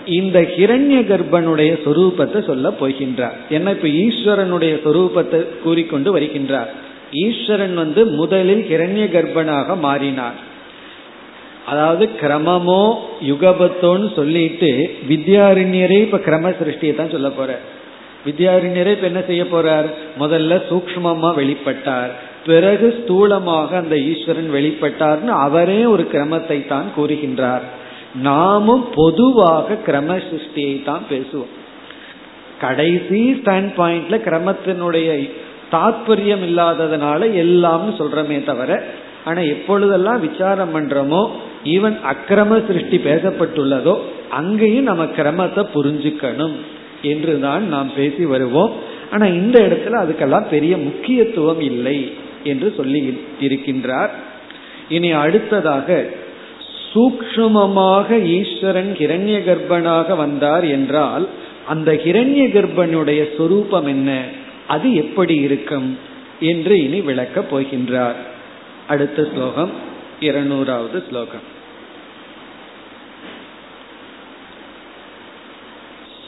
இந்த 0.05 0.41
ஹிரண்ய 0.41 1.01
கர்ப்பனுடைய 1.01 1.79
சொரூபத்தை 1.85 2.45
சொல்ல 2.45 2.73
போகின்றார். 2.79 3.35
என்ன 3.49 3.71
இப்ப 3.71 3.87
ஈஸ்வரனுடைய 3.87 4.73
சொரூபத்தை 4.85 5.59
கூறிக்கொண்டு 5.63 6.19
வருகின்றார்? 6.19 6.67
ஈஸ்வரன் 7.11 7.73
வந்து 7.73 8.05
முதலில் 8.05 8.65
ஹிரண்ய 8.69 9.05
கர்ப்பனாக 9.15 9.79
மாறினார். 9.79 10.49
அதாவது 11.65 12.09
கிரமமோ 12.21 12.83
யுகபத்தோன்னு 13.21 14.15
சொல்லிட்டு 14.15 14.71
வித்யாரண்யரே 15.09 15.99
இப்ப 16.01 16.17
கிரம 16.17 16.49
சிருஷ்டியை 16.59 16.95
தான் 16.95 17.09
சொல்ல 17.09 17.29
போற. 17.29 17.59
வித்யாரண்யரே 18.25 18.91
இப்ப 18.91 19.07
என்ன 19.07 19.21
செய்ய 19.21 19.43
போறார்? 19.43 19.87
முதல்ல 20.19 20.57
சூக்மமா 20.69 21.29
வெளிப்பட்டார். 21.35 22.11
பிறகு 22.45 22.87
ஸ்தூலமாக 22.99 23.69
அந்த 23.73 23.95
ஈஸ்வரன் 23.95 24.51
வெளிப்பட்டார்னு 24.53 25.27
அவரே 25.27 25.85
ஒரு 25.85 26.03
கிரமத்தை 26.11 26.67
தான் 26.67 26.87
கூறுகின்றார். 26.97 27.61
நாமும் 28.13 28.85
பொதுவாக 28.95 29.77
கிரம 29.85 30.17
சிருஷ்டியை 30.29 30.83
தான் 30.83 31.03
பேசுவோம். 31.09 31.51
கடைசி 32.59 33.35
ஸ்டாண்ட் 33.39 33.71
பாயிண்ட்ல 33.77 34.17
கிரமத்தினுடைய 34.17 35.29
தாத்பரியம் 35.71 36.43
இல்லாததுனால 36.49 37.33
எல்லாம் 37.33 37.87
சொல்றமே 37.99 38.43
தவிர 38.43 38.83
ஆனா 39.25 39.41
எப்பொழுதெல்லாம் 39.41 40.19
விசாரம் 40.19 40.73
பண்றோமோ 40.75 41.29
ஈவன் 41.63 41.97
அக்கிரம 42.03 42.67
சிருஷ்டி 42.67 42.97
பேசப்பட்டுள்ளதோ 42.97 43.97
அங்கேயும் 44.29 44.83
நம்ம 44.83 45.03
கிரமத்தை 45.03 45.65
புரிஞ்சுக்கணும் 45.75 46.55
என்றுதான் 47.01 47.67
நாம் 47.67 47.91
பேசி 47.95 48.25
வருவோம். 48.25 48.71
ஆனா 49.11 49.25
இந்த 49.25 49.59
இடத்துல 49.59 49.93
அதுக்கெல்லாம் 49.93 50.47
பெரிய 50.49 50.77
முக்கியத்துவம் 50.77 51.61
இல்லை 51.61 52.13
என்று 52.43 52.73
சொல்லி 52.77 53.17
இருக்கின்றார். 53.41 54.09
இனி 54.89 55.11
அடுத்ததாக 55.11 56.05
சூக்ஷமமாக 56.93 58.23
ஈஸ்வரன் 58.23 58.95
கிரண்ய 58.97 59.39
கர்ப்பனாக 59.43 60.15
வந்தார் 60.15 60.63
என்றால் 60.63 61.27
அந்த 61.67 61.93
கிரண்ய 61.93 62.43
கர்ப்பனுடைய 62.51 63.37
சொரூபம் 63.37 63.85
என்ன? 63.85 64.23
அது 64.67 64.95
எப்படி 64.95 65.35
இருக்கும்? 65.35 65.97
என்று 66.39 66.83
இனி 66.83 67.01
விளக்கப் 67.01 67.55
போகின்றார். 67.55 68.19
அடுத்த 68.87 69.27
ஸ்லோகம். 69.33 69.89
இருநூறாவது 70.20 71.00
ஸ்லோகம் 71.08 71.46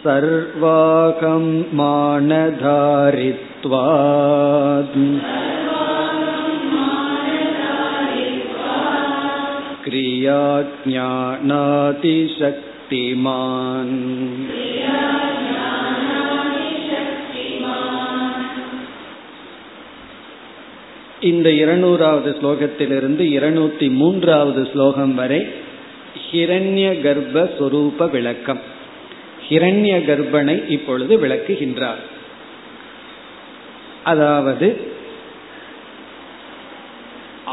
सर्वाकं 0.03 1.45
मानधारित्वात् 1.79 2.55
क्रियाज्ञानातिशक्तिमान् 12.95 13.93
இந்த 21.21 21.49
இருநூறாவது 21.49 22.29
ஸ்லோகத்திலிருந்து 22.31 23.23
இருநூத்தி 23.35 23.87
மூன்றாவது 23.91 24.61
ஸ்லோகம் 24.73 25.13
வரை 25.15 25.39
ஹிரண்ய 26.25 26.87
கர்ப்ப 27.01 27.45
சொரூப 27.59 28.09
விளக்கம் 28.09 28.61
ஹிரண்ய 29.50 29.94
கர்ப்பனை 30.08 30.70
இப்பொழுது 30.70 31.18
விளக்குகின்றார். 31.18 32.02
அதாவது 34.04 34.88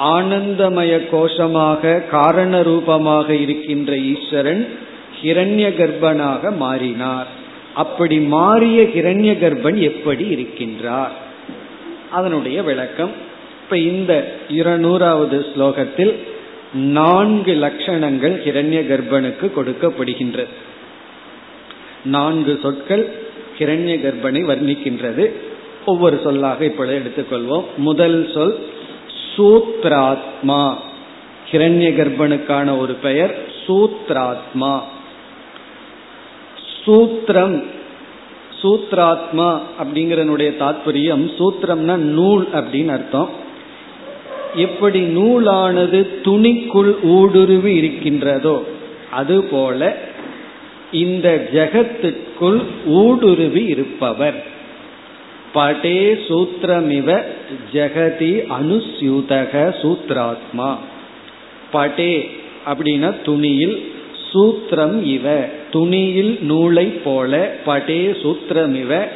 ஆனந்தமய 0.01 0.93
கோஷமாக 1.11 2.07
காரண 2.07 2.61
ரூபமாக 2.61 3.33
இருக்கின்ற 3.33 3.97
ஈஸ்வரன் 3.97 4.63
ஹிரண்ய 5.21 5.67
கர்ப்பனாக 5.79 6.55
மாறினார். 6.55 7.27
அப்படி 7.73 8.19
மாறிய 8.19 8.81
ஹிரண்ய 8.83 9.31
கர்ப்பன் 9.43 9.79
எப்படி 9.91 10.25
இருக்கின்றார்? 10.35 11.15
அதனுடைய 12.11 12.63
விளக்கம். 12.63 13.11
இப்ப 13.63 13.77
இந்த 13.77 14.11
இருநூறாவது 14.49 15.45
ஸ்லோகத்தில் 15.49 16.13
நான்கு 16.73 17.53
லட்சணங்கள் 17.53 18.35
ஹிரண்ய 18.45 18.79
கர்ப்பனுக்கு 18.91 19.51
கொடுக்கப்படுகின்றது. 19.57 20.53
நான்கு 22.07 22.59
சொற்கள் 22.61 23.05
கிரண்ய 23.57 23.95
கர்ப்பனை 23.99 24.43
வர்ணிக்கின்றது. 24.45 25.31
ஒவ்வொரு 25.85 26.19
சொல்லாக 26.23 26.65
இப்பொழுது 26.65 26.97
எடுத்துக்கொள்வோம். 26.97 27.63
முதல் 27.77 28.31
சொல் 28.33 28.55
சூத்ராத்மா. 29.37 30.75
கிரண்ய 31.51 31.89
கர்ப்பனுக்கான 31.95 32.77
ஒரு 32.77 32.93
பெயர் 32.93 33.37
சூத்ராத்மா. 33.67 34.81
சூத்திரம். 36.85 37.63
சூத்ராத்மா 38.61 39.59
அப்படிங்கிறனுடைய 39.79 40.51
தாத்பரியம் 40.59 41.31
சூத்திரம்னா 41.37 41.95
நூல் 41.95 42.47
அப்படின்னு 42.53 42.87
அர்த்தம். 42.87 43.45
எப்படி 44.55 45.01
நூலானது 45.01 46.07
துணிக்குள் 46.23 46.95
ஊடுருவி 47.03 47.75
இருக்கின்றதோ 47.75 48.63
அதுபோல 49.11 49.97
இந்த 50.91 51.47
ஜெகத்துக்குள் 51.53 52.65
ஊடுருவி 52.85 53.63
இருப்பவர். 53.65 54.45
படே 55.53 56.13
சூத்திரமிவ 56.13 57.21
ஜெகதி 57.73 58.43
அனுசூதக 58.59 59.75
சூத்ராத்மா. 59.81 60.75
படே 61.71 62.29
அப்படின்னா 62.65 63.21
துணியில் 63.21 63.91
சூத்திரம் 64.33 65.03
இவ. 65.03 65.45
துணியில் 65.71 66.37
நூலை 66.41 66.85
போல 66.85 67.55
படே 67.65 68.07
சூத்திரமிவ 68.07 69.07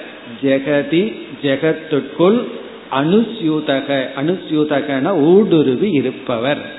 ஜெகதி 0.44 1.16
ஜெகத்துக்குள் 1.42 2.44
அனுசியூதக 2.92 4.08
அனுசியூதகன 4.22 5.20
ஊடுருவி 5.20 5.92
இருப்பவர். 5.92 6.72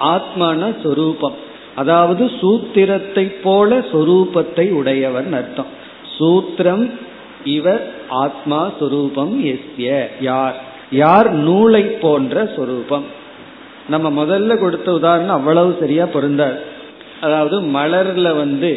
ஆத்மான 0.00 0.82
சொரூபம். 0.82 1.48
அதாவது 1.80 2.24
சூத்திரத்தை 2.40 3.24
போல 3.44 3.78
சொரூபத்தை 3.92 4.66
உடையவன் 4.80 5.30
அர்த்தம். 5.40 5.70
சூத்திரம் 6.16 6.84
இவர் 7.56 7.84
ஆத்மா 8.24 8.60
சொரூபம் 8.80 9.34
எஸ்ய 9.52 9.88
யார்? 10.28 10.56
யார் 11.02 11.28
நூலை 11.46 11.84
போன்ற 12.02 12.34
சொரூபம். 12.56 13.06
நம்ம 13.88 14.06
முதல்ல 14.20 14.58
கொடுத்த 14.58 14.88
உதாரணம் 14.98 15.36
அவ்வளவு 15.38 15.70
சரியா 15.80 16.04
பொருந்தார் 16.16 16.58
அதாவது 17.20 17.56
மலர்ல 17.76 18.28
வந்து 18.42 18.70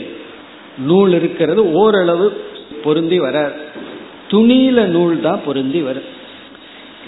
நூல் 0.89 1.13
இருக்கிறது 1.19 1.61
ஓரளவு 1.81 2.27
பொருந்தி 2.85 3.18
வர 3.25 3.37
துணியில 4.31 4.79
நூல் 4.96 5.18
தான் 5.25 5.44
பொருந்தி 5.46 5.81
வரும். 5.87 6.09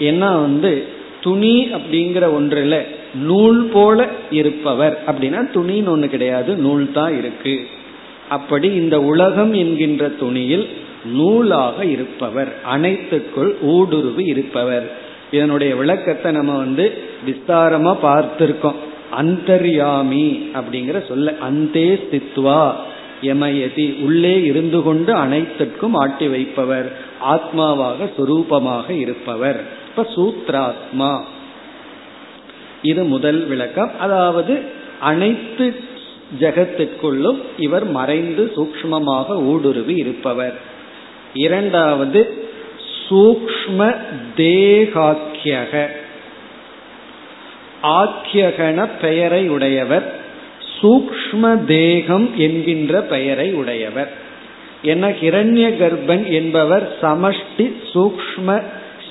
ஏன்னா 0.08 0.28
வந்து 0.44 0.70
துணி 1.24 1.54
அப்படிங்கிற 1.76 2.24
ஒன்றில் 2.38 2.78
நூல் 3.16 3.64
போல 3.64 4.08
இருப்பவர். 4.30 5.02
அப்படின்னா 5.06 5.40
துணின்னு 5.54 5.88
ஒன்று 5.88 6.08
கிடையாது 6.08 6.56
நூல் 6.56 6.92
தான் 6.92 7.18
இருக்கு. 7.18 7.66
அப்படி 8.28 8.74
இந்த 8.74 9.00
உலகம் 9.00 9.52
என்கின்ற 9.52 10.08
துணியில் 10.08 10.68
நூலாக 11.04 11.84
இருப்பவர். 11.84 12.52
அனைத்துக்குள் 12.76 13.54
ஊடுருவி 13.60 14.24
இருப்பவர். 14.24 14.96
இதனுடைய 15.30 15.74
விளக்கத்தை 15.74 16.32
நம்ம 16.32 16.56
வந்து 16.56 16.98
விஸ்தாரமா 17.26 17.96
பார்த்திருக்கோம். 18.02 18.74
அந்தர்யாமி 19.20 20.50
அப்படிங்கிற 20.54 21.06
சொல்ல 21.06 21.34
அந்தே 21.40 21.94
ஸ்தித்வா 21.94 22.72
எமயதி 23.22 24.02
உள்ளே 24.02 24.44
இருந்து 24.44 24.82
கொண்டு 24.82 25.12
அனைத்திற்கும் 25.12 25.94
ஆட்டி 25.94 26.28
வைப்பவர். 26.28 26.92
ஆத்மாவாக 27.20 28.10
சுரூபமாக 28.18 28.90
இருப்பவர். 28.90 29.64
இப்ப 29.88 30.06
சூத்ராத்மா 30.16 31.20
இது 32.86 33.04
முதல் 33.04 33.40
விளக்கம். 33.46 33.92
அதாவது 33.98 34.62
அனைத்து 35.00 35.66
ஜெகத்திற்குள்ளும் 36.40 37.40
இவர் 37.58 37.84
மறைந்து 37.84 38.52
சூக்மமாக 38.56 39.28
ஊடுருவி 39.42 39.94
இருப்பவர். 39.94 40.56
இரண்டாவது 41.34 42.20
சூக்ம 43.08 43.96
தேகாக்கியக. 44.36 45.86
ஆக்கியகன 47.82 48.88
பெயரை 49.00 49.48
உடையவர் 49.48 50.06
சூக்ம 50.80 51.64
தேகம் 51.64 52.28
என்கின்ற 52.36 53.00
பெயரை 53.00 53.48
உடையவர். 53.54 54.12
என 54.82 55.08
ஹிரண்ய 55.08 55.66
கர்ப்பன் 55.80 56.24
என்பவர் 56.30 56.84
சமஷ்டி 57.02 57.66
சூக்ம 57.94 58.62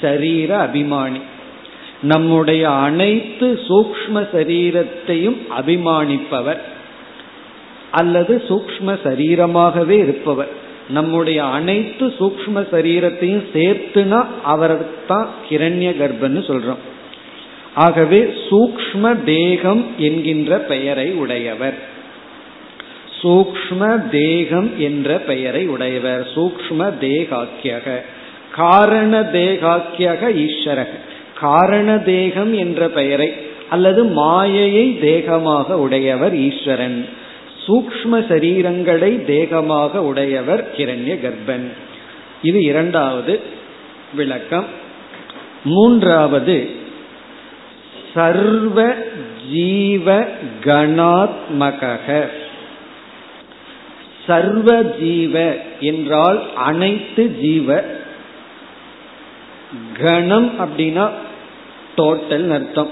சரீர 0.02 0.52
அபிமானி. 0.64 1.22
நம்முடைய 2.02 2.70
அனைத்து 2.72 3.60
சூக்ம 3.68 4.28
சரீரத்தையும் 4.34 5.38
அபிமானிப்பவர் 5.60 6.60
அல்லது 7.92 8.44
சூக்ம 8.48 9.00
சரீரமாகவே 9.04 9.90
இருப்பவர். 9.90 10.64
நம்முடைய 10.90 11.46
அனைத்து 11.46 12.08
சூக்ம 12.08 12.68
சரீரத்தையும் 12.72 13.44
சேர்த்துனா 13.54 14.26
அவர்தான் 14.44 15.30
கிரண்ய 15.50 15.96
கர்ப்பன்னு 15.98 16.44
சொல்றோம். 16.48 16.78
ஆகவே 17.76 18.20
சூக்ம 18.22 19.24
தேகம் 19.24 19.86
என்கின்ற 19.98 20.58
பெயரை 20.58 21.12
உடையவர். 21.12 21.78
சூக்ம 23.22 24.10
தேகம் 24.10 24.72
என்ற 24.78 25.18
பெயரை 25.18 25.68
உடையவர். 25.68 26.28
சூக்ம 26.36 26.94
தேகாக்கியக. 27.02 28.02
காரண 28.52 29.20
தேகாக்கியக 29.20 30.36
ஈஸ்வரக. 30.36 30.88
காரண 31.40 31.98
தேகம் 31.98 32.54
என்ற 32.54 32.88
பெயரை 32.88 33.34
அல்லது 33.70 34.04
மாயையை 34.04 34.98
தேகமாக 35.02 35.72
உடையவர் 35.72 36.36
ஈஸ்வரன். 36.36 37.10
சூக்ம 37.68 38.12
சரீரங்களை 38.12 39.12
தேகமாக 39.28 39.98
உடையவர் 39.98 40.70
கிரண்ய 40.78 41.14
கர்ப்பன் 41.24 41.68
இது 42.42 42.64
இரண்டாவது 42.64 43.40
விளக்கம். 44.14 44.66
மூன்றாவது 45.64 46.70
சர்வ 48.14 48.96
ஜீவ 49.52 50.28
கணாத்மக 50.64 52.26
சர்வ 54.28 54.84
ஜீவ 54.84 55.56
என்றால் 55.80 56.40
அனைத்து 56.56 57.24
ஜீவ 57.42 57.84
கணம் 60.02 60.60
அப்படின்னா 60.60 61.10
டோட்டல் 61.98 62.50
அர்த்தம். 62.50 62.90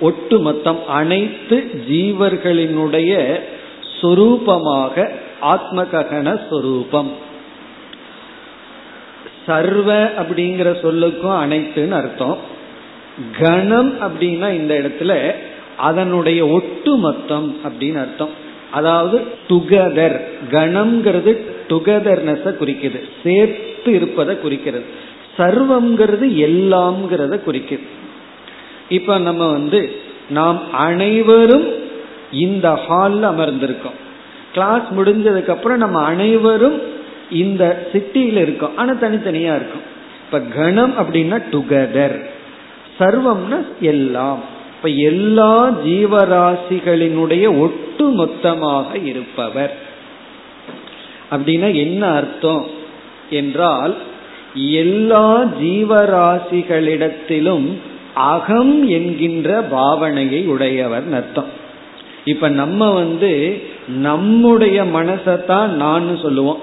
ஒட்டுமொத்தம் 0.00 0.86
அனைத்து 0.86 1.70
ஜீவர்களினுடைய 1.90 3.40
சொரூபமாக 4.02 5.10
ஆத்மககன 5.42 6.40
சொரூபம். 6.50 7.12
சர்வ 9.46 10.04
அப்படிங்கிற 10.04 10.68
சொல்லுக்கும் 10.82 11.38
அனைத்துன்னு 11.44 11.90
அர்த்தம். 11.90 12.38
கணம் 13.40 14.00
அப்படின்னா 14.00 14.52
இந்த 14.52 14.74
இடத்துல 14.74 15.32
அதனுடைய 15.76 16.46
ஒட்டுமொத்தம் 16.46 17.60
அப்படின்னு 17.64 17.98
அர்த்தம். 17.98 18.30
அதாவது 18.70 19.24
டுகெதர் 19.48 20.20
கணம்ங்கிறது 20.50 21.40
டுகெதர்னஸ 21.68 22.54
குறிக்குது. 22.60 23.04
சேர்த்து 23.22 23.92
இருப்பதை 23.92 24.40
குறிக்கிறது. 24.40 24.84
சர்வம்ங்கிறது 25.36 26.26
எல்லாம்ங்கிறத 26.48 27.40
குறிக்குது. 27.46 27.86
இப்ப 28.88 29.18
நம்ம 29.18 29.50
வந்து 29.50 30.00
நாம் 30.30 30.72
அனைவரும் 30.72 31.68
இந்த 32.32 32.80
ஹால்ல 32.88 33.22
அமர்ந்திருக்கோம். 33.22 33.98
கிளாஸ் 34.52 34.82
முடிஞ்சதுக்கு 34.96 35.48
அப்புறம் 35.48 35.78
நம்ம 35.78 36.02
அனைவரும் 36.02 36.82
இந்த 37.30 37.88
சிட்டியில 37.92 38.36
இருக்கோம். 38.36 38.76
ஆனா 38.76 38.92
தனித்தனியா 38.92 39.56
இருக்கும். 39.56 39.92
இப்ப 40.24 40.40
கணம் 40.40 40.94
அப்படின்னா 40.98 41.42
டுகெதர் 41.52 42.24
சர்வம்னா 42.98 43.64
எல்லாம். 43.80 44.40
இப்ப 44.76 44.88
எல்லா 44.88 45.70
ஜீவராசிகளினுடைய 45.86 47.58
ஒட்டு 47.58 48.04
மொத்தமாக 48.04 48.98
இருப்பவர். 48.98 49.78
அப்படின்னா 51.30 51.74
என்ன 51.74 52.06
அர்த்தம்? 52.06 52.66
என்றால் 53.30 53.96
எல்லா 54.54 55.44
ஜீவராசிகளிடத்திலும் 55.62 57.72
அகம் 58.14 58.88
என்கின்ற 58.88 59.64
பாவனையை 59.70 60.46
உடையவர் 60.46 61.12
அர்த்தம் 61.12 61.46
இப்ப 62.24 62.48
நம்ம 62.48 62.90
வந்து 62.90 63.62
நம்முடைய 63.88 64.84
மனசத்தான் 64.84 65.66
நான் 65.66 66.18
சொல்லுவோம். 66.22 66.58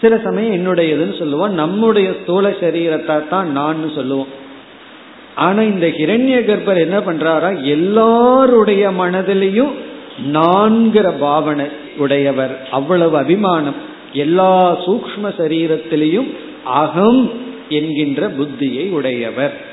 சில 0.00 0.18
சமயம் 0.18 0.54
என்னுடையதுன்னு 0.54 1.18
சொல்லுவோம். 1.18 1.52
நம்முடைய 1.52 2.12
ஸ்தூல 2.22 2.50
சரீரத்தை 2.50 3.28
தான் 3.28 3.52
நான் 3.52 3.90
சொல்லுவோம். 3.94 4.26
ஆனா 5.34 5.62
இந்த 5.62 5.86
ஹிரண்ய 5.86 6.44
கர்ப்பர் 6.44 6.76
என்ன 6.76 6.98
பண்றாரா? 6.98 7.62
எல்லாருடைய 7.62 8.90
மனதிலையும் 8.90 9.70
நான்கிற 10.32 11.18
பாவனை 11.18 11.66
உடையவர். 11.96 12.68
அவ்வளவு 12.70 13.16
அபிமானம். 13.16 13.74
எல்லா 14.12 14.78
சூக்ம 14.86 15.22
சரீரத்திலையும் 15.22 16.26
அகம் 16.66 17.32
என்கின்ற 17.68 18.28
புத்தியை 18.28 18.90
உடையவர். 18.90 19.64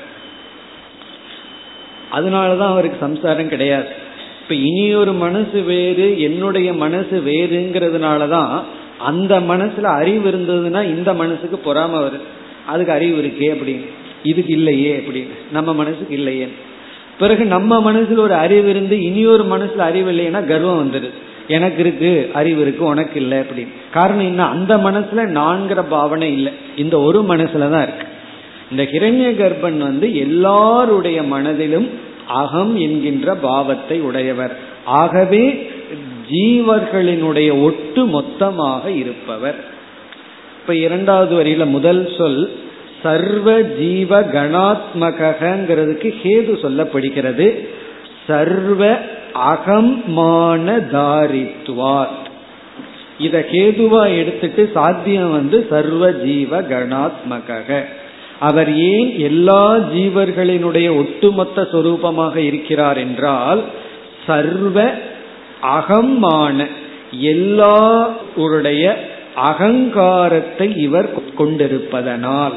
அதனாலதான் 2.12 2.66
அவருக்கு 2.66 2.96
சம்சாரம் 3.00 3.48
கிடையாது. 3.48 3.88
இப்ப 4.42 4.54
இனி 4.54 4.94
ஒரு 4.94 5.12
மனசு 5.12 5.62
வேறு 5.62 6.20
என்னுடைய 6.20 6.72
மனசு 6.72 7.22
வேறுங்கிறதுனாலதான் 7.26 8.62
அந்த 8.98 9.40
மனசுல 9.40 9.82
அறிவு 9.82 10.30
இருந்ததுன்னா 10.30 10.84
இந்த 10.84 11.14
மனசுக்கு 11.14 11.74
பொறாம 11.74 11.76
வருது. 11.76 12.20
அதுக்கு 12.66 12.92
அறிவு 12.92 13.22
இருக்கே 13.22 13.42
அப்படின்னு. 13.42 13.88
இதுக்கு 14.22 14.52
இல்லையே 14.52 15.04
அப்படின்னு. 15.08 15.28
நம்ம 15.52 15.74
மனசுக்கு 15.74 16.14
இல்லையே 16.14 16.48
பிறகு 17.18 17.44
நம்ம 17.44 17.92
மனசுல 17.92 18.16
ஒரு 18.16 18.34
அறிவு 18.34 18.68
இருந்து 18.68 19.02
இனி 19.02 19.26
ஒரு 19.26 19.44
மனசுல 19.44 19.76
அறிவு 19.76 20.12
இல்லைன்னா 20.12 20.46
கர்வம் 20.46 20.92
வந்துடுது 20.92 21.10
எனக்கு 21.48 21.80
இருக்கு 21.80 22.30
அறிவு 22.32 22.60
இருக்கு 22.60 22.84
உனக்கு 22.84 23.20
இல்லை 23.20 23.38
அப்படின்னு. 23.38 23.68
காரணம் 23.92 24.24
என்ன? 24.24 24.46
அந்த 24.46 24.76
மனசுல 24.76 25.16
நான்கிற 25.16 25.84
பாவனை 25.88 26.32
இல்லை. 26.32 26.52
இந்த 26.76 27.00
ஒரு 27.00 27.22
மனசுலதான் 27.22 27.82
இருக்கு. 27.82 28.06
இந்த 28.70 28.82
ஹிரண்ய 28.82 29.34
கர்ப்பன் 29.34 29.78
வந்து 29.78 30.16
எல்லாருடைய 30.16 31.22
மனதிலும் 31.22 31.90
அகம் 32.26 32.76
என்கின்ற 32.76 33.34
பாவத்தை 33.34 34.00
உடையவர். 34.00 34.58
ஆகவே 34.84 35.70
ஜீவர்களினுடைய 36.30 37.62
ஒட்டு 37.62 38.06
மொத்தமாக 38.06 38.90
இருப்பவர். 38.90 39.64
இப்ப 40.60 40.74
இரண்டாவது 40.74 41.44
வரியில 41.44 41.66
முதல் 41.66 42.12
சொல் 42.18 42.58
சர்வ 43.02 43.62
ஜீவ 43.62 44.20
கணாத்மகங்கிறதுக்கு 44.20 46.14
ஹேது 46.22 46.58
சொல்லப்படுகிறது. 46.62 47.68
சர்வ 48.26 48.98
அகமான 49.34 50.78
தாரித்வார் 50.78 52.22
இத 53.18 53.46
கேதுவா 53.52 54.18
எடுத்துட்டு 54.18 54.70
சாத்தியம் 54.74 55.30
வந்து 55.30 55.66
சர்வ 55.70 56.12
ஜீவ 56.12 56.60
கணாத்மக 56.60 57.84
அவர் 58.40 58.74
ஏன் 58.74 59.18
எல்லா 59.18 59.76
ஜீவர்களினுடைய 59.76 60.96
ஒட்டுமொத்த 60.96 61.62
சொரூபமாக 61.62 62.36
இருக்கிறார் 62.36 62.96
என்றால் 62.96 63.62
சர்வ 64.26 64.92
அகமான 65.60 66.66
எல்லாருடைய 67.20 68.96
அகங்காரத்தை 69.36 70.76
இவர் 70.76 71.34
கொண்டிருப்பதனால். 71.34 72.52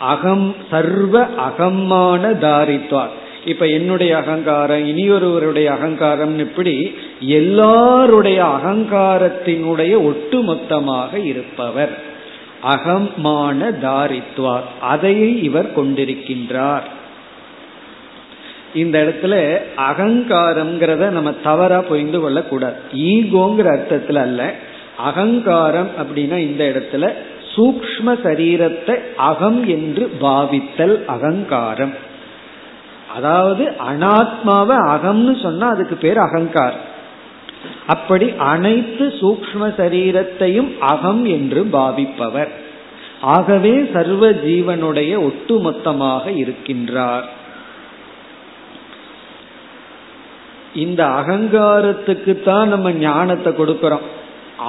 அகம் 0.00 0.54
சர்வ 0.70 1.24
அகமான 1.24 2.30
தாரித்வார் 2.30 3.10
இப்ப 3.48 3.66
என்னுடைய 3.66 4.16
அகங்காரம் 4.16 4.86
இனியொருவருடைய 4.88 5.64
அகங்காரம் 5.64 6.38
இப்படி 6.38 6.94
எல்லாருடைய 7.20 8.44
அகங்காரத்தினுடைய 8.44 10.02
ஒட்டுமொத்தமாக 10.02 11.24
இருப்பவர். 11.24 12.02
அகமான 12.62 13.70
தாரித்வார். 13.70 14.66
அதையை 14.80 15.42
இவர் 15.42 15.80
கொண்டிருக்கின்றார். 15.80 16.82
இந்த 18.74 18.98
இடத்துல 18.98 19.58
அகங்காரம்ங்கிறத 19.90 21.10
நம்ம 21.10 21.32
தவறா 21.32 21.80
புரிந்து 21.80 22.20
கொள்ளக்கூடாது. 22.20 22.76
ஈகோங்கிற 22.94 23.78
அர்த்தத்துல 23.78 24.14
அல்ல. 24.14 24.54
அகங்காரம் 24.96 25.88
அப்படின்னா 25.98 26.36
இந்த 26.36 26.64
இடத்துல 26.64 27.12
சூக்ம 27.56 28.06
சரீரத்தை 28.06 28.98
அகம் 29.16 29.68
என்று 29.68 30.10
பாவித்தல் 30.20 31.04
அகங்காரம். 31.04 32.06
அதாவது 33.14 33.64
அனாத்மாவை 33.90 34.76
அகம்னு 34.94 35.42
சொன்னா 35.42 35.68
அதுக்கு 35.68 35.96
பேர் 35.96 36.18
அகங்கார். 36.18 36.78
அப்படி 37.86 38.32
அனைத்து 38.36 39.04
சூக்ம 39.20 39.68
சரீரத்தையும் 39.78 40.70
அகம் 40.78 41.24
என்று 41.24 41.60
பாவிப்பவர். 41.72 42.48
ஆகவே 43.20 43.74
சர்வ 43.92 44.30
ஜீவனுடைய 44.30 45.12
ஒட்டுமொத்தமாக 45.28 46.24
இருக்கின்றார். 46.42 47.26
இந்த 50.74 51.04
அகங்காரத்துக்கு 51.04 52.42
தான் 52.42 52.68
நம்ம 52.68 52.92
ஞானத்தை 52.92 53.52
கொடுக்கிறோம். 53.52 54.06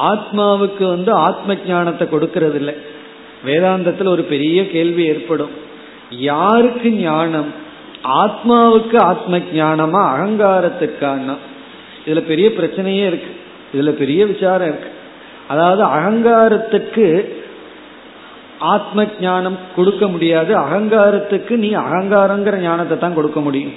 ஆத்மாவுக்கு 0.10 0.86
வந்து 0.88 1.12
ஆத்ம 1.14 1.56
ஞானத்தை 1.68 2.08
கொடுக்கறது 2.08 2.56
இல்லை 2.56 2.76
வேதாந்தத்தில் 3.46 4.08
ஒரு 4.08 4.24
பெரிய 4.24 4.70
கேள்வி 4.70 5.04
ஏற்படும். 5.06 5.52
யாருக்கு 6.10 6.92
ஞானம்? 6.92 7.68
ஆத்மாவுக்கு 8.04 8.98
ஆத்ம 8.98 9.38
ஜானமா 9.38 10.12
அகங்காரத்துக்கான. 10.18 11.38
இதுல 12.06 12.20
பெரிய 12.20 12.50
பிரச்சனையே 12.50 13.06
இருக்கு. 13.06 13.36
இதுல 13.74 13.90
பெரிய 13.90 14.26
விசாரம் 14.26 14.68
இருக்கு. 14.68 14.90
அதாவது 15.48 15.84
அகங்காரத்துக்கு 15.84 17.38
ஆத்ம 18.60 19.06
ஞானம் 19.22 19.58
கொடுக்க 19.76 20.08
முடியாது. 20.08 20.58
அகங்காரத்துக்கு 20.58 21.50
நீ 21.50 21.76
அகங்காரங்கிற 21.76 22.58
ஞானத்தை 22.58 22.98
தான் 22.98 23.14
கொடுக்க 23.14 23.40
முடியும். 23.40 23.74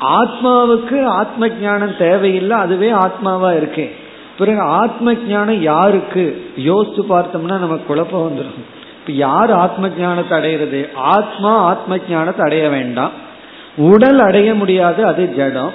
ஆத்மாவுக்கு 0.00 1.04
ஆத்ம 1.04 1.48
ஞானம் 1.48 1.96
தேவையில்லை 1.96 2.58
அதுவே 2.58 2.92
ஆத்மாவா 2.92 3.56
இருக்கேன் 3.56 3.90
பிறகு 4.38 4.60
ஆத்ம 4.60 5.14
ஞானம் 5.14 5.62
யாருக்கு? 5.62 6.50
யோசிச்சு 6.56 7.02
பார்த்தோம்னா 7.08 7.58
நமக்கு 7.58 7.84
குழப்பம் 7.86 8.30
வந்துடும் 8.30 8.80
இப்ப 9.02 9.12
யார் 9.12 9.52
ஆத்ம 9.52 9.88
ஞானத்தை 9.98 10.38
அடையிறது? 10.38 10.80
ஆத்மா 10.94 11.52
ஆத்ம 11.60 11.96
ஜானத்தை 11.96 12.40
அடைய 12.40 12.68
வேண்டாம். 12.68 13.12
உடல் 13.76 14.18
அடைய 14.18 14.54
முடியாது 14.54 15.06
அது 15.06 15.34
ஜடம். 15.34 15.72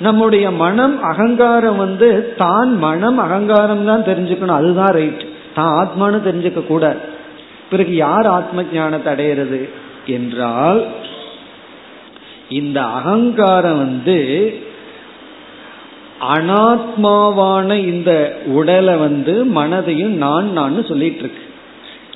நம்முடைய 0.00 0.50
மனம் 0.50 1.02
அகங்காரம் 1.02 1.76
வந்து 1.76 2.34
தான் 2.36 2.78
மனம் 2.78 3.18
அகங்காரம் 3.18 3.84
தான் 3.84 4.04
தெரிஞ்சுக்கணும் 4.04 4.58
அதுதான் 4.58 4.92
ரைட் 4.92 5.24
தான் 5.54 5.72
ஆத்மானு 5.82 6.20
தெரிஞ்சுக்க 6.28 6.66
கூட 6.66 6.96
பிறகு 7.70 7.94
யார் 7.94 8.26
ஆத்ம 8.26 8.62
ஜானத்தை 8.62 9.10
அடையிறது? 9.14 9.68
என்றால் 10.06 10.84
இந்த 12.48 12.80
அகங்காரம் 12.80 13.78
வந்து 13.78 14.18
அனாத்மாவான 16.34 17.72
இந்த 17.92 18.40
உடலை 18.46 18.96
வந்து 18.96 19.44
மனதையும் 19.54 20.14
நான் 20.24 20.52
நான் 20.52 20.84
சொல்லிட்டு 20.84 21.18
இருக்கு. 21.18 21.42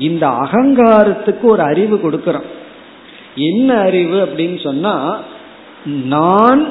இந்த 0.01 0.25
அகங்காரத்துக்கு 0.43 1.47
ஒரு 1.53 1.63
அறிவு 1.63 1.97
கொடுக்கிறோம். 1.97 2.49
என்ன 3.35 3.69
அறிவு 3.89 4.19
அப்படின்னு 4.25 4.59
சொன்னா 4.63 4.95
நான் 6.15 6.63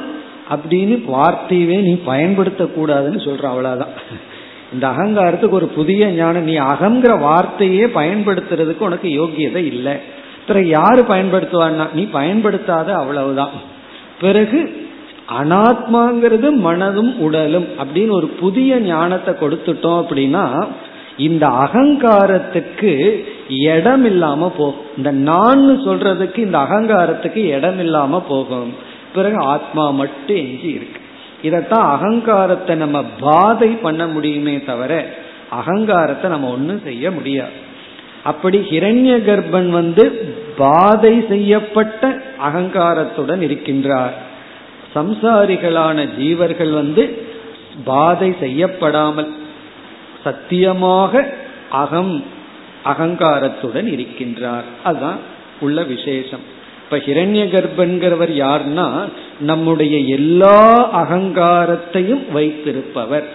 அப்படின்னு 0.53 0.95
வார்த்தையவே 1.13 1.77
நீ 1.79 1.93
பயன்படுத்தக்கூடாதுன்னு 2.07 3.19
சொல்ற 3.27 3.43
அவ்வளவுதான். 3.43 3.95
இந்த 4.73 4.85
அகங்காரத்துக்கு 4.87 5.57
ஒரு 5.59 5.67
புதிய 5.67 6.07
ஞானம் 6.07 6.43
நீ 6.43 6.55
அகங்கிற 6.73 7.19
வார்த்தையே 7.19 7.85
பயன்படுத்துறதுக்கு 7.85 8.87
உனக்கு 8.89 9.09
யோகியதை 9.21 9.63
இல்லை. 9.73 9.95
பிறகு 10.47 10.67
யாரு 10.67 11.01
பயன்படுத்துவான்னா 11.09 11.85
நீ 11.93 12.03
பயன்படுத்தாத 12.17 12.95
அவ்வளவுதான். 12.95 13.55
பிறகு 14.21 14.59
அனாத்மாங்கிறது 15.39 16.47
மனதும் 16.67 17.11
உடலும் 17.17 17.67
அப்படின்னு 17.79 18.13
ஒரு 18.19 18.27
புதிய 18.27 18.79
ஞானத்தை 18.79 19.33
கொடுத்துட்டோம் 19.33 19.99
அப்படின்னா 20.01 20.45
இந்த 21.19 21.45
அகங்காரத்துக்கு 21.47 22.91
இடம் 23.47 24.05
இல்லாம 24.05 24.51
போகும். 24.57 24.85
இந்த 24.97 25.11
நான் 25.11 25.63
சொல்றதுக்கு 25.85 26.37
இந்த 26.37 26.57
அகங்காரத்துக்கு 26.57 27.41
இடம் 27.55 27.79
இல்லாம 27.79 28.21
போகும். 28.21 28.73
பிறகு 29.15 29.37
ஆத்மா 29.37 29.89
மட்டும் 29.89 30.35
எஞ்சி 30.35 30.69
இருக்கு. 30.69 30.99
இதத்தான் 31.43 31.87
அகங்காரத்தை 31.95 32.75
நம்ம 32.75 33.03
பாதை 33.19 33.69
பண்ண 33.85 34.07
முடியுமே 34.07 34.55
தவிர 34.63 34.93
அகங்காரத்தை 35.49 36.29
நம்ம 36.29 36.49
ஒன்றும் 36.49 36.81
செய்ய 36.83 37.11
முடியாது. 37.11 37.57
அப்படி 38.23 38.57
ஹிரண்ய 38.71 39.11
கர்ப்பன் 39.27 39.69
வந்து 39.69 40.03
பாதை 40.57 41.13
செய்யப்பட்ட 41.29 42.03
அகங்காரத்துடன் 42.47 43.43
இருக்கின்றார். 43.47 44.15
சம்சாரிகளான 44.95 45.97
ஜீவர்கள் 46.19 46.73
வந்து 46.73 47.03
பாதை 47.85 48.35
செய்யப்படாமல் 48.39 49.29
சத்தியமாக 50.23 51.33
அகம் 51.69 52.23
அகங்காரத்துடன் 52.85 53.87
இருக்கின்றார். 53.87 54.67
அதுதான் 54.83 55.17
உள்ள 55.59 55.83
விசேஷம். 55.83 56.57
இப்ப 56.83 56.97
ஹிரண்ய 56.97 57.45
கர்ப்பன்கிறவர் 57.49 58.33
யார்னா 58.33 59.09
நம்முடைய 59.39 59.97
எல்லா 59.97 60.89
அகங்காரத்தையும் 61.01 62.31
வைத்திருப்பவர். 62.31 63.27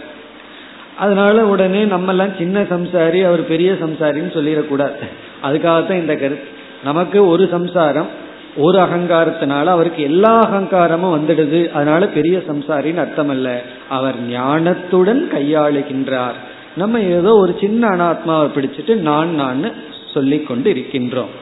அதனால 0.99 1.44
உடனே 1.44 1.85
நம்ம 1.85 2.11
எல்லாம் 2.11 2.37
சின்ன 2.38 2.62
சம்சாரி 2.62 3.27
அவர் 3.27 3.47
பெரிய 3.47 3.73
சம்சாரின்னு 3.73 4.33
சொல்லிடக்கூடாது. 4.33 5.09
அதுக்காகத்தான் 5.42 6.01
இந்த 6.01 6.16
கருத்து 6.16 6.49
நமக்கு 6.85 7.27
ஒரு 7.27 7.49
சம்சாரம் 7.51 8.23
ஒரு 8.57 8.79
அகங்காரத்தினால 8.79 9.64
அவருக்கு 9.64 10.03
எல்லா 10.03 10.51
அகங்காரமும் 10.51 11.16
வந்துடுது. 11.16 11.73
அதனால 11.73 12.07
பெரிய 12.07 12.38
சம்சாரின்னு 12.38 12.97
அர்த்தம் 12.97 13.29
அல்ல 13.29 13.62
அவர் 13.88 14.14
ஞானத்துடன் 14.31 15.23
கையாளுகின்றார். 15.35 16.38
நம்ம 16.77 17.01
ஏதோ 17.01 17.33
ஒரு 17.33 17.57
சின்ன 17.61 17.89
அனாத்மாவை 17.89 18.49
பிடிச்சிட்டு 18.57 18.95
நான் 18.95 19.35
நான் 19.35 19.73
சொல்லி 20.15 20.41
கொண்டு 20.41 20.73
இருக்கின்றோம் 20.73 21.33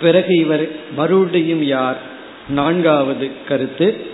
பிறகு 0.00 0.36
இவர் 0.36 0.68
மறுபடியும் 0.96 1.62
யார்? 1.62 1.98
நான்காவது 2.48 3.30
கருத்து. 3.48 4.06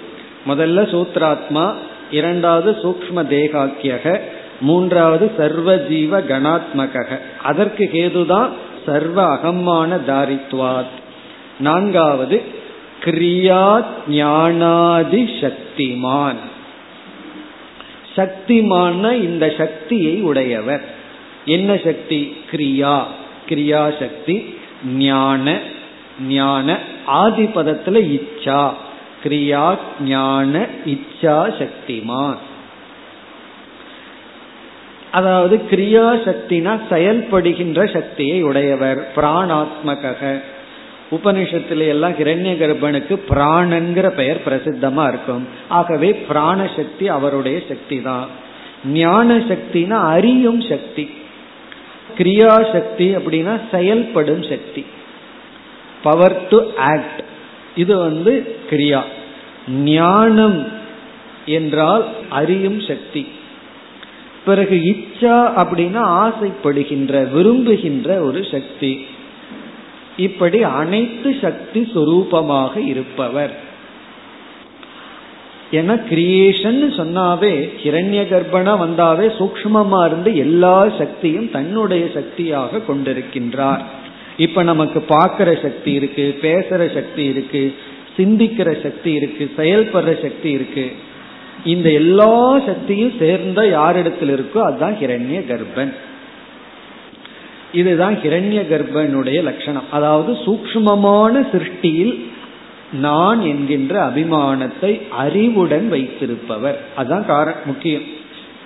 முதல்ல 0.48 0.82
சூத்ராத்மா 0.82 1.74
இரண்டாவது 2.10 2.70
சூக்ம 2.70 3.16
தேகாக்கியக 3.16 4.20
மூன்றாவது 4.60 5.30
சர்வ 5.36 5.76
ஜீவ 5.76 6.20
கணாத்மக 6.20 7.18
அதற்கு 7.42 7.90
கேதுதான் 7.92 8.48
சர்வ 8.86 9.24
அகமான 9.24 9.96
தாரித்வாத். 9.96 10.94
நான்காவது 11.58 12.42
கிரியா 13.04 13.84
ஞானாதி 14.10 15.28
சக்திமான். 15.40 16.40
சக்திமான 18.16 19.12
இந்த 19.12 19.54
சக்தியை 19.56 20.20
உடையவர். 20.20 20.84
என்ன 21.44 21.76
சக்தி? 21.76 22.36
கிரியா. 22.50 23.02
கிரியா 23.48 23.98
சக்தி 23.98 24.54
ஞான 24.96 25.58
ஞான 26.28 26.78
ஆதிபதத்துல 27.06 28.20
இச்சா. 28.20 28.72
கிரியா 29.24 29.76
ஞான 30.00 30.66
இச்சா 30.86 31.54
சக்திமான். 31.60 32.36
அதாவது 35.10 35.62
கிரியா 35.70 36.14
சக்தினா 36.24 36.80
செயல்படுகின்ற 36.90 37.92
சக்தியை 37.92 38.42
உடையவர். 38.42 39.12
பிராணாத்மக 39.16 40.42
உபனிஷத்துல 41.14 41.86
எல்லாம் 41.86 42.12
கிரண்ய 42.12 42.52
கர்ப்பனுக்கு 42.56 43.20
பிராணன்கிற 43.28 44.08
பெயர் 44.08 44.42
பிரசித்தமா 44.44 45.08
இருக்கும். 45.08 45.48
ஆகவே 45.68 46.14
பிராண 46.14 46.70
சக்தி 46.76 47.08
அவருடைய 47.08 47.60
சக்தி 47.68 48.02
தான் 48.02 48.28
ஞான 48.84 49.36
சக்தினா 49.36 49.90
அறியும் 49.90 50.60
சக்தி. 50.60 51.10
கிரியா 52.18 52.72
சக்தி 52.72 53.16
அப்படின்னா 53.16 53.60
செயல்படும் 53.70 54.42
சக்தி. 54.42 54.84
பவர் 56.02 56.48
டு 56.50 56.58
ஆக்ட் 56.76 57.22
இது 57.76 57.96
வந்து 57.96 58.56
கிரியா. 58.70 59.02
ஞானம் 59.68 60.66
என்றால் 61.46 62.04
அறியும் 62.28 62.80
சக்தி. 62.80 63.28
பிறகு 64.44 64.76
இச்சா 64.76 65.36
அப்படின்னா 65.56 66.02
ஆசைப்படுகின்ற 66.22 67.30
விரும்புகின்ற 67.30 68.20
ஒரு 68.20 68.44
சக்தி. 68.50 69.06
இப்படி 70.16 70.62
அனைத்து 70.62 71.36
சக்தி 71.40 71.90
சுரூபமாக 71.94 72.86
இருப்பவர். 72.86 73.72
ஏன்னா 75.72 76.02
கிரியேஷன் 76.10 76.80
சொன்னாவே 76.98 77.70
ஹிரண்ய 77.82 78.22
கர்ப்பனா 78.30 78.72
வந்தாவே 78.84 79.26
சூக்மமா 79.38 80.06
இருந்து 80.06 80.36
எல்லா 80.36 80.88
சக்தியும் 80.98 81.50
தன்னுடைய 81.50 82.08
சக்தியாக 82.14 82.80
கொண்டிருக்கின்றார். 82.88 83.80
இப்ப 84.36 84.62
நமக்கு 84.62 85.00
பார்க்கிற 85.00 85.58
சக்தி 85.62 85.92
இருக்கு 85.92 86.38
பேசுற 86.42 86.94
சக்தி 86.94 87.24
இருக்கு 87.24 87.74
சிந்திக்கிற 88.16 88.82
சக்தி 88.82 89.12
இருக்கு 89.12 89.50
செயல்படுற 89.56 90.22
சக்தி 90.22 90.50
இருக்கு. 90.50 90.92
இந்த 91.64 91.90
எல்லா 91.90 92.58
சக்தியும் 92.58 93.12
சேர்ந்த 93.18 93.68
யாரிடத்தில் 93.68 94.36
இருக்கோ 94.36 94.58
அதுதான் 94.58 94.94
ஹிரண்ய 94.94 95.40
கர்ப்பன். 95.50 95.94
இதுதான் 97.74 98.16
ஹிரண்ய 98.22 98.60
கர்ப்பனுடைய 98.72 99.38
லட்சணம். 99.42 99.88
அதாவது 99.90 100.32
சூக்மமான 100.46 101.34
சிருஷ்டியில் 101.52 102.14
நான் 103.06 103.40
என்கின்ற 103.42 103.94
அபிமானத்தை 104.08 104.90
அறிவுடன் 105.22 105.86
வைத்திருப்பவர். 105.88 106.78
அதுதான் 106.96 107.26
காரணம் 107.26 107.66
முக்கியம். 107.66 108.06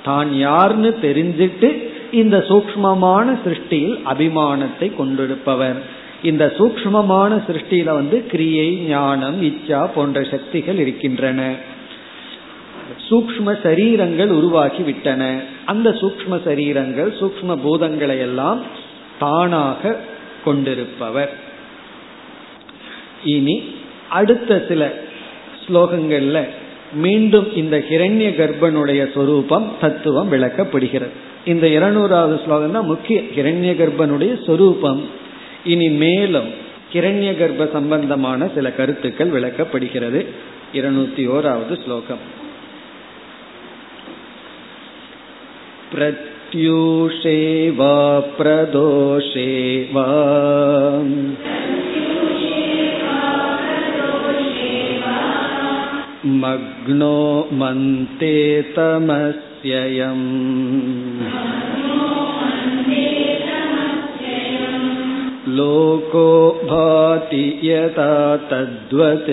தான் 0.03 0.29
யார்னு 0.47 0.91
தெரிஞ்சிட்டு 1.07 1.69
இந்த 2.11 2.37
சூக்மமான 2.49 3.27
சிருஷ்டியில் 3.45 3.97
அபிமானத்தை 4.13 4.89
கொண்டிருப்பவர். 4.97 5.79
இந்த 6.23 6.45
சூக்மமான 6.59 7.33
சிருஷ்டியில 7.47 7.91
வந்து 8.01 8.17
கிரியை 8.27 8.69
ஞானம் 8.89 9.39
இச்சா 9.43 9.81
போன்ற 9.95 10.23
சக்திகள் 10.23 10.79
இருக்கின்றன. 10.79 11.43
சூக்ம 13.09 13.53
சரீரங்கள் 13.63 14.31
உருவாகி 14.31 14.83
விட்டன 14.83 15.23
அந்த 15.65 15.89
சூக்ம 16.01 16.35
சரீரங்கள் 16.47 17.11
சூக்ம 17.21 17.57
பூதங்களை 17.65 18.17
எல்லாம் 18.27 18.61
தானாக 19.19 19.97
கொண்டிருப்பவர். 20.45 21.33
இனி 23.25 23.75
அடுத்த 24.09 24.65
சில 24.69 24.95
ஸ்லோகங்கள்ல 25.67 26.49
மீண்டும் 26.93 27.55
இந்த 27.55 27.79
ஹிரண்ய 27.79 28.29
கர்ப்பனுடைய 28.37 29.13
சொரூபம் 29.13 29.73
தத்துவம் 29.81 30.33
விளக்கப்படுகிறது. 30.33 31.11
இந்த 31.45 31.67
இருநூறாவது 31.67 32.41
ஸ்லோகம் 32.45 32.73
தான் 32.73 32.85
முக்கிய 32.85 33.21
ஹிரண்ய 33.21 33.75
கர்ப்பனுடைய 33.77 34.45
சொரூபம். 34.45 35.09
இனி 35.65 35.89
மேலும் 35.89 36.67
கிரண்ய 36.93 37.39
கர்ப்ப 37.39 37.69
சம்பந்தமான 37.73 38.49
சில 38.55 38.73
கருத்துக்கள் 38.73 39.31
விளக்கப்படுகிறது. 39.31 40.27
இருநூத்தி 40.75 41.29
ஓராவது 41.29 41.85
ஸ்லோகம். 41.85 42.37
प्रत्यूषे 46.48 47.40
वा 47.78 47.96
प्रदोषे 48.38 49.50
वा 49.94 50.04
मग्नो 56.44 57.18
मन्ते 57.60 58.36
तमस्ययम् 58.76 60.28
लोको 65.58 66.30
भाति 66.70 67.46
यथा 67.64 68.14
तद्वत् 68.52 69.30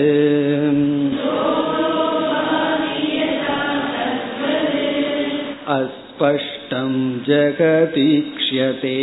अस्पष्टं 6.85 6.93
जगतीक्ष्यते 7.25 8.97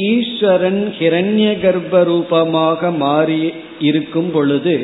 ஈஸ்வரன் 0.00 0.82
ஹிரண்ய 0.98 1.46
கர்ப்ப 1.60 2.02
ரூபமாக 2.04 2.90
மாறி 2.96 3.40
இருக்கும் 3.80 4.30
பொழுது 4.30 4.74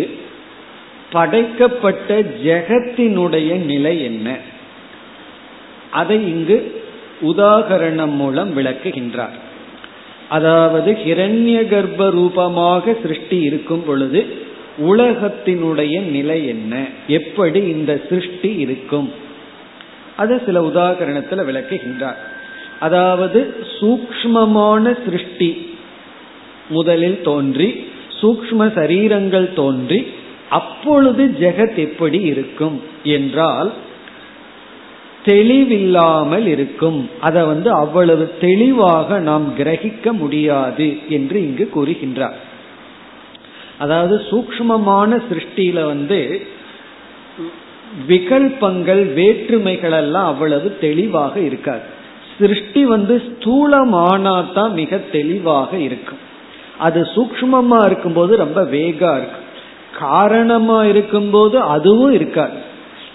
படைக்கப்பட்ட 1.12 2.10
ஜெகத்தினுடைய 2.44 3.50
நிலை 3.64 3.94
என்ன 4.02 4.28
அதை 5.90 6.18
இங்கு 6.28 6.56
உதாகரணம் 7.22 8.16
மூலம் 8.16 8.50
விளக்குகின்றார் 8.56 9.36
அதாவது 10.31 10.91
ஹிரண்ய 11.05 11.59
கர்ப்ப 11.67 12.09
ரூபமாக 12.09 12.93
சிருஷ்டி 13.01 13.37
இருக்கும் 13.41 13.83
பொழுது 13.85 14.19
உலகத்தினுடைய 14.91 15.95
நிலை 16.15 16.37
என்ன? 16.47 16.73
எப்படி 17.07 17.59
இந்த 17.75 17.91
சிருஷ்டி 18.09 18.51
இருக்கும்? 18.55 19.09
அதை 20.15 20.35
சில 20.45 20.59
உதாகரணத்துல 20.61 21.43
விளக்குகின்றார். 21.49 22.19
அதாவது 22.79 23.39
சூக்மமான 23.79 24.83
சிருஷ்டி 25.05 25.49
முதலில் 26.69 27.19
தோன்றி 27.21 27.69
சூக்ம 28.21 28.59
சரீரங்கள் 28.77 29.53
தோன்றி 29.53 29.99
அப்பொழுது 30.49 31.23
ஜெகத் 31.39 31.79
எப்படி 31.87 32.19
இருக்கும்? 32.33 32.77
என்றால் 33.03 33.71
தெளிவில்லாமல் 35.25 36.45
இருக்கும். 36.45 37.09
அதை 37.21 37.43
வந்து 37.43 37.71
அவ்வளவு 37.71 38.31
தெளிவாக 38.39 39.19
நாம் 39.19 39.53
கிரகிக்க 39.57 40.11
முடியாது 40.11 40.87
என்று 41.07 41.37
இங்கு 41.43 41.69
கூறுகின்றார். 41.75 42.37
அதாவது 43.77 44.21
சூக்மமான 44.31 45.21
சிருஷ்டியில 45.29 45.85
வந்து 45.85 46.47
விகல்பங்கள் 48.07 49.13
வேற்றுமைகள் 49.13 49.91
எல்லாம் 49.91 50.25
அவ்வளவு 50.25 50.77
தெளிவாக 50.79 51.39
இருக்காது. 51.39 51.81
சிருஷ்டி 52.37 52.85
வந்து 52.85 53.21
ஸ்தூலமானா 53.29 54.53
தான் 54.53 54.73
மிக 54.73 54.97
தெளிவாக 54.97 55.77
இருக்கும். 55.77 56.21
அது 56.77 57.01
சூக்மமா 57.15 57.85
இருக்கும்போது 57.85 58.35
ரொம்ப 58.35 58.61
வேகா 58.61 59.11
இருக்கும். 59.17 59.47
காரணமா 59.99 60.83
இருக்கும்போது 60.83 61.61
அதுவும் 61.61 62.13
இருக்காது. 62.13 62.57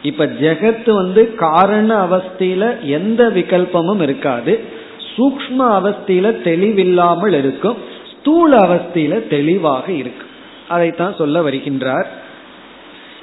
இப்ப 0.03 0.27
ஜெகத்து 0.27 0.91
வந்து 0.91 1.35
காரண 1.35 2.07
அவஸ்தையில 2.07 2.81
எந்த 2.81 3.29
விகல்பமும் 3.29 4.01
இருக்காது. 4.01 4.61
சூக்ம 5.17 5.59
அவஸ்தையில 5.59 6.33
தெளிவில்லாமல் 6.45 7.39
இருக்கும். 7.39 7.77
ஸ்தூல 8.13 8.57
அவஸ்தையில 8.57 9.29
தெளிவாக 9.29 9.93
இருக்கும். 9.93 10.29
அதைத்தான் 10.69 11.15
சொல்ல 11.15 11.41
வருகின்றார். 11.41 12.07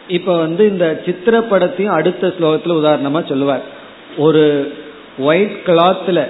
இப்ப 0.07 0.37
வந்து 0.37 0.69
இந்த 0.69 1.01
சித்திரப்படத்தையும் 1.05 1.91
அடுத்த 1.91 2.27
ஸ்லோகத்துல 2.27 2.77
உதாரணமா 2.83 3.27
சொல்லுவார். 3.27 3.61
ஒரு 4.17 4.73
ஒயிட் 5.17 5.57
கிளாத்ல 5.65 6.27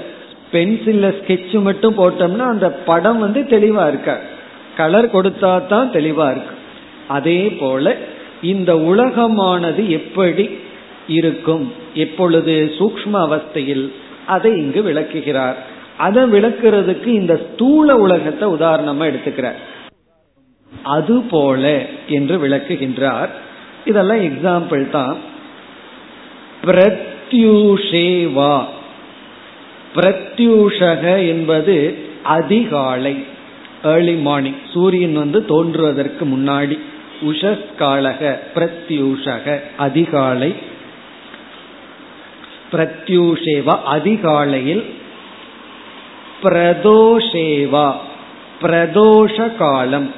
பென்சில்ல 0.52 1.14
ஸ்கெட்ச் 1.20 1.62
மட்டும் 1.62 1.98
போட்டோம்னா 1.98 2.40
அந்த 2.40 2.72
படம் 2.72 3.20
வந்து 3.20 3.42
தெளிவா 3.42 3.88
இருக்க 3.88 4.22
கலர் 4.78 5.06
கொடுத்தா 5.06 5.68
தான் 5.68 5.92
தெளிவா 5.92 6.32
இருக்கு 6.32 6.56
அதே 7.08 7.50
போல 7.60 7.98
இந்த 8.44 8.74
உலகமானது 8.74 9.88
எப்படி 9.88 10.50
இருக்கும்? 11.08 11.72
எப்பொழுது 11.94 12.76
சூக்ம 12.80 13.14
அவஸ்தையில் 13.14 13.92
அதை 14.28 14.52
இங்கு 14.52 14.82
விளக்குகிறார். 14.82 15.58
அதை 15.98 16.24
விளக்குறதுக்கு 16.24 17.06
இந்த 17.06 17.38
ஸ்தூல 17.38 17.96
உலகத்தை 17.96 18.50
உதாரணமா 18.50 19.14
எடுத்துக்கிறார். 19.14 19.56
அது 20.84 21.22
போல 21.22 21.86
என்று 22.08 22.48
விளக்குகின்றார். 22.48 23.30
இதெல்லாம் 23.86 24.18
எக்ஸாம்பிள் 24.18 24.90
தான். 24.90 25.18
பிரத்யூஷேவா. 26.64 28.64
பிரத்யூஷக 29.96 31.28
என்பது 31.28 31.98
அதிகாலை 32.24 33.24
ஏர்லி 33.84 34.14
மார்னிங் 34.14 34.56
சூரியன் 34.74 35.14
வந்து 35.14 35.46
தோன்றுவதற்கு 35.46 36.26
முன்னாடி. 36.26 36.80
உஷஸ்காலக 37.22 38.40
பிரத்யூஷக 38.56 39.62
அதிகாலை. 39.78 40.56
பிரத்யூஷேவா 42.72 43.76
அதிகாலையில் 43.84 44.86
பிரதோஷேவா 46.44 47.94
பிரதோஷ 48.62 49.56
காலம் 49.56 50.14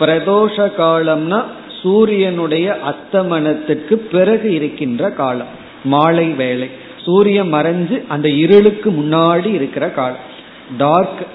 பிரதோஷ 0.00 0.56
காலம்னா 0.78 1.44
சூரியனுடைய 1.82 2.78
அஸ்தமனத்துக்கு 2.90 3.94
பிறகு 3.94 4.54
இருக்கின்ற 4.54 5.10
காலம் 5.10 5.46
மாலை 5.84 6.26
வேலை 6.26 6.70
சூரியன் 7.04 7.52
மறைஞ்சு 7.52 8.02
அந்த 8.08 8.28
இருளுக்கு 8.28 8.90
முன்னாடி 8.90 9.46
இருக்கிற 9.46 9.90
காலம். 9.90 10.36
டார்க் 10.78 11.26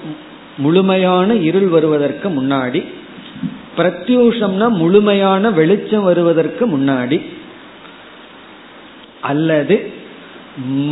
முழுமையான 0.56 1.34
இருள் 1.34 1.66
வருவதற்கு 1.66 2.28
முன்னாடி 2.28 2.84
பிரத்யூஷம்னா 3.76 4.68
முழுமையான 4.68 5.50
வெளிச்சம் 5.50 6.02
வருவதற்கு 6.02 6.68
முன்னாடி 6.68 7.22
அல்லது 9.20 9.92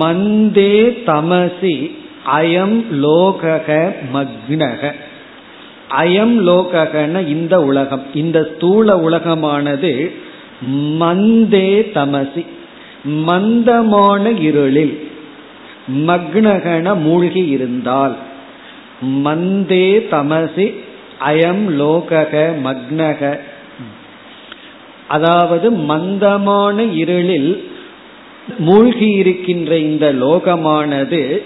மந்தே 0.01 1.03
தமசி 1.07 1.95
அயம் 2.37 2.85
லோகக 2.93 3.95
மக்னக. 4.15 4.93
அயம் 5.99 6.37
லோககன 6.49 7.29
இந்த 7.29 7.63
உலகம் 7.63 8.03
இந்த 8.15 8.51
ஸ்தூல 8.55 8.97
உலகமானது 8.97 10.13
மந்தே 10.73 11.91
தமசி. 11.95 12.47
மந்தமான 13.05 14.31
இருளில் 14.31 15.11
மக்னகன 15.89 17.01
மூழ்கி 17.01 17.47
இருந்தால் 17.47 18.17
மந்தே 19.03 20.07
தமசி 20.11 20.82
அயம் 21.25 21.65
லோகக 21.81 22.33
மக்னக. 22.65 23.39
அதாவது 25.09 25.71
மந்தமான 25.71 26.83
இருளில் 26.83 27.71
மூழ்கி 28.59 29.09
இருக்கின்ற 29.11 29.79
இந்த 29.79 30.13
லோகமானது 30.13 31.43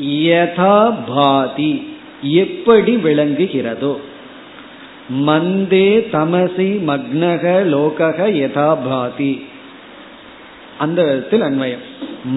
யதா 0.00 0.94
பாதி 1.08 1.88
எப்படி 2.22 2.96
விளங்குகிறதோ. 2.96 3.96
மந்தே 5.26 5.90
தமசி 6.12 6.68
மக்னக 6.86 7.44
லோகக 7.74 8.18
யதாபாதி. 8.42 9.42
அந்த 10.78 11.02
விதத்தில் 11.02 11.40
அன்வயம் 11.40 11.84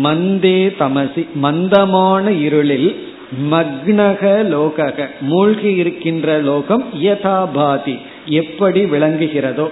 மந்தே 0.03 0.59
தமசி 0.79 1.27
மந்தமான 1.33 2.31
இருளில் 2.31 3.08
மக்னக 3.51 4.43
லோகக 4.43 5.07
மூழ்கி 5.21 5.73
இருக்கின்ற 5.75 6.37
லோகம் 6.37 6.85
யதாபாதி 7.03 7.97
எப்படி 8.25 8.83
விளங்குகிறதோ. 8.83 9.67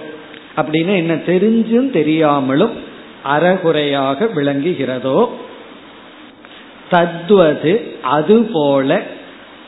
அப்படின்னு 0.56 0.96
என்ன 0.96 1.14
தெரிஞ்சும் 1.14 1.90
தெரியாமலும் 1.90 2.72
அறகுறையாக 3.24 4.30
விளங்குகிறதோ. 4.34 5.28
தத்வது 6.90 7.94
அதுபோல 8.02 9.02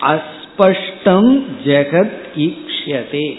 அஸ்பஷ்டம் 0.01 1.43
ஜெகத் 1.65 2.19
ஈக்ஷதே 2.37 3.37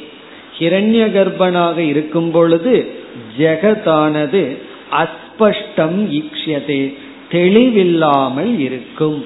ஹிரண்ய 0.59 1.11
கர்ப்பனாக 1.11 1.77
இருக்கும் 1.77 2.31
பொழுது 2.31 2.91
ஜெகத்தானது 3.37 4.57
அஸ்பஷ்டம் 4.91 5.99
ஈக்ஷதே 6.11 6.97
தெளிவில்லாமல் 7.31 8.59
இருக்கும். 8.59 9.25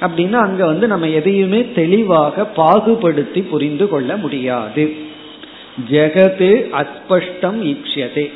அப்படின்னா 0.00 0.32
அங்க 0.32 0.66
வந்து 0.66 0.86
நம்ம 0.86 1.08
எதையுமே 1.08 1.72
தெளிவாக 1.74 2.44
பாகுபடுத்தி 2.56 3.42
புரிந்து 3.42 3.88
கொள்ள 3.88 4.16
முடியாது. 4.16 4.96
ஜெகது 5.90 6.50
அஸ்பஷ்டம் 6.80 7.60
ஈக்ஷதே 7.72 8.30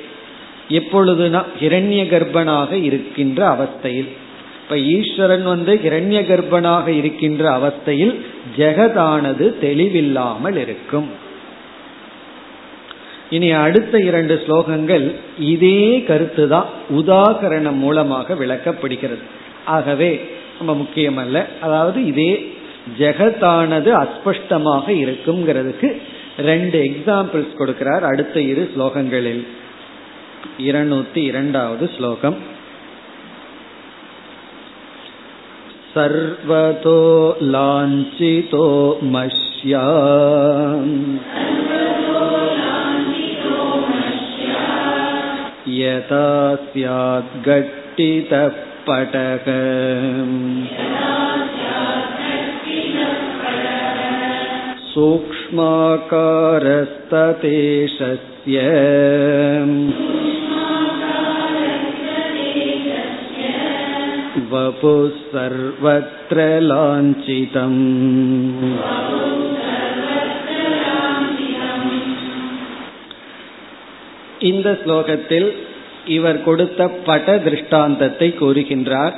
எப்பொழுதுனா 0.68 1.42
ஹிரண்ய 1.60 2.00
கர்ப்பனாக 2.04 2.72
இருக்கின்ற 2.72 3.40
அவஸ்தையில். 3.54 4.08
இப்ப 4.62 4.78
ஈஸ்வரன் 4.78 5.42
வந்து 5.42 5.74
ஹிரண்ய 5.74 6.20
கர்ப்பனாக 6.30 6.88
இருக்கின்ற 6.88 7.58
அவஸ்தையில் 7.58 8.14
ஜெகதானது 8.56 9.54
தெளிவில்லாமல் 9.60 10.56
இருக்கும். 10.56 11.08
இனி 13.30 13.50
அடுத்த 13.50 13.98
இரண்டு 13.98 14.42
ஸ்லோகங்கள் 14.46 15.14
இதே 15.38 16.02
கருத்து 16.02 16.48
தான் 16.48 16.66
உதாகரணம் 16.96 17.76
மூலமாக 17.76 18.34
விளக்கப்படுகிறது. 18.34 19.24
ஆகவே 19.64 20.20
ரொம்ப 20.59 20.73
முக்கியமல்ல 20.73 21.37
அதாவது 21.61 21.99
இதே 22.05 22.31
ஜெகத்தானது 22.99 23.89
அஸ்பஷ்டமாக 24.03 24.85
இருக்குங்கிறதுக்கு 25.03 25.89
ரெண்டு 26.45 26.77
எக்ஸாம்பிள்ஸ் 26.89 27.53
கொடுக்கிறார் 27.57 28.03
அடுத்த 28.03 28.37
இரு 28.41 28.63
ஸ்லோகங்களில் 28.73 29.43
இருநூத்தி 30.59 31.21
இரண்டாவது 31.23 31.85
ஸ்லோகம் 31.97 32.37
सर्वतो 35.95 36.99
लाञ्छितो 37.43 38.67
मष्या 39.05 39.83
यथा 45.73 46.25
स्याद्गट्टितः 46.65 48.47
पटक 48.87 49.47
सूक्ष्माकारस्ततेशस्य 57.23 58.57
वपुः 64.51 65.09
सर्वत्र 65.31 66.37
लाञ्छितम् 66.69 67.81
இந்த 74.49 74.69
ஸ்லோகத்தில் 74.83 75.49
இவர் 76.08 76.44
கொடுத்த 76.44 76.88
பட 76.88 77.38
திருஷ்டாந்தத்தை 77.38 78.34
கூறுகின்றார். 78.40 79.14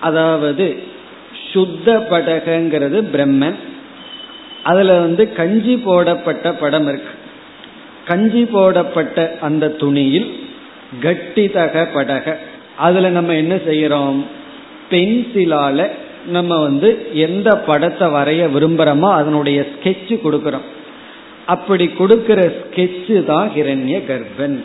அதாவது 0.00 0.66
சுத்த 1.52 2.06
படகங்கிறது 2.10 2.98
பிரம்மன். 3.12 3.58
அதுல 4.62 4.98
வந்து 5.00 5.32
கஞ்சி 5.32 5.76
போடப்பட்ட 5.76 6.52
படம் 6.52 6.88
இருக்கு. 6.88 7.12
கஞ்சி 8.04 8.44
போடப்பட்ட 8.44 9.36
அந்த 9.40 9.68
துணியில் 9.68 10.28
கட்டிதக 11.02 11.84
படக. 11.94 12.36
அதுல 12.76 13.08
நம்ம 13.08 13.34
என்ன 13.34 13.54
செய்யறோம்? 13.54 14.18
பென்சிலால 14.90 15.88
நம்ம 16.26 16.60
வந்து 16.60 16.88
எந்த 17.12 17.48
படத்தை 17.56 18.06
வரைய 18.08 18.42
விரும்புறோமோ 18.54 19.08
அதனுடைய 19.12 19.66
ஸ்கெட்ச் 19.72 20.12
கொடுக்கிறோம். 20.24 20.66
அப்படி 21.46 21.86
கொடுக்கிற 21.88 22.40
ஸ்கெட்சு 22.60 23.24
தான் 23.24 23.50
ஹிரண்ய 23.56 23.96
கர்ப்பன் 24.10 24.56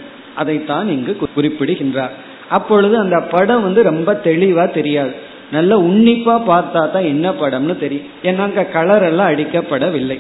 அதைத்தான் 0.42 0.88
இங்கு 0.96 1.14
குறிப்பிடுகின்றார். 1.36 2.14
அப்பொழுது 2.50 2.96
அந்த 2.98 3.18
படம் 3.34 3.66
வந்து 3.68 3.82
ரொம்ப 3.90 4.10
தெளிவா 4.24 4.66
தெரியாது. 4.72 5.14
நல்ல 5.52 5.74
உன்னிப்பா 5.88 6.36
பார்த்தா 6.50 6.82
தான் 6.94 7.10
என்ன 7.14 7.28
படம்னு 7.42 7.76
தெரியும். 7.78 8.10
ஏன்னா 8.24 8.44
அங்க 8.48 8.64
கலர் 8.76 9.06
எல்லாம் 9.10 9.30
அடிக்கப்படவில்லை. 9.32 10.18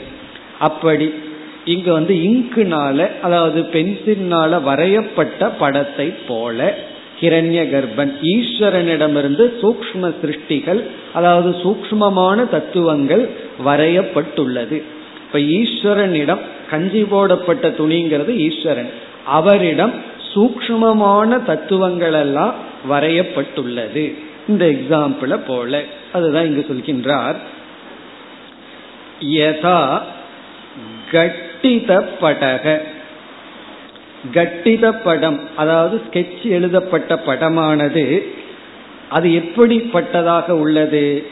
அப்படி 0.60 1.08
இங்க 1.66 1.90
வந்து 1.94 2.14
இங்குனால 2.30 3.08
அதாவது 3.22 3.60
பென்சில்னால 3.74 4.62
வரையப்பட்ட 4.64 5.50
படத்தை 5.60 6.08
போல 6.28 6.70
கிரண்ய 7.22 7.62
கர்ப்பன் 7.72 8.12
ஈஸ்வரனிடமிருந்து 8.34 9.46
சூக்ம 9.62 10.12
சிருஷ்டிகள் 10.22 10.80
அதாவது 11.14 11.50
சூக்மமான 11.64 12.46
தத்துவங்கள் 12.50 13.24
வரையப்பட்டுள்ளது. 13.66 14.78
இப்ப 15.24 15.40
ஈஸ்வரனிடம் 15.58 16.42
கஞ்சி 16.70 17.04
போடப்பட்ட 17.04 17.68
துணிங்கிறது 17.68 18.36
ஈஸ்வரன். 18.36 18.90
அவரிடம் 19.26 19.94
சூக்மமான 20.36 21.44
தத்துவங்கள் 21.44 22.14
எல்லாம் 22.14 22.54
வரையப்பட்டுள்ளது. 22.90 24.14
இந்த 24.48 24.66
எக்ஸாம்பிள 24.66 25.40
போல. 25.48 25.84
அதுதான் 26.14 26.46
இங்கு 26.46 26.66
சொல்கின்றார். 26.70 27.36
யதா 29.20 30.00
கட்டித 31.12 32.06
படக. 32.22 32.78
கட்டித 34.34 35.02
படம் 35.04 35.40
அதாவது 35.56 36.02
ஸ்கெட்ச் 36.10 36.44
எழுதப்பட்ட 36.44 37.22
படமானது 37.26 38.24
அது 39.10 39.30
எப்படிப்பட்டதாக 39.30 40.52
உள்ளது? 40.52 41.26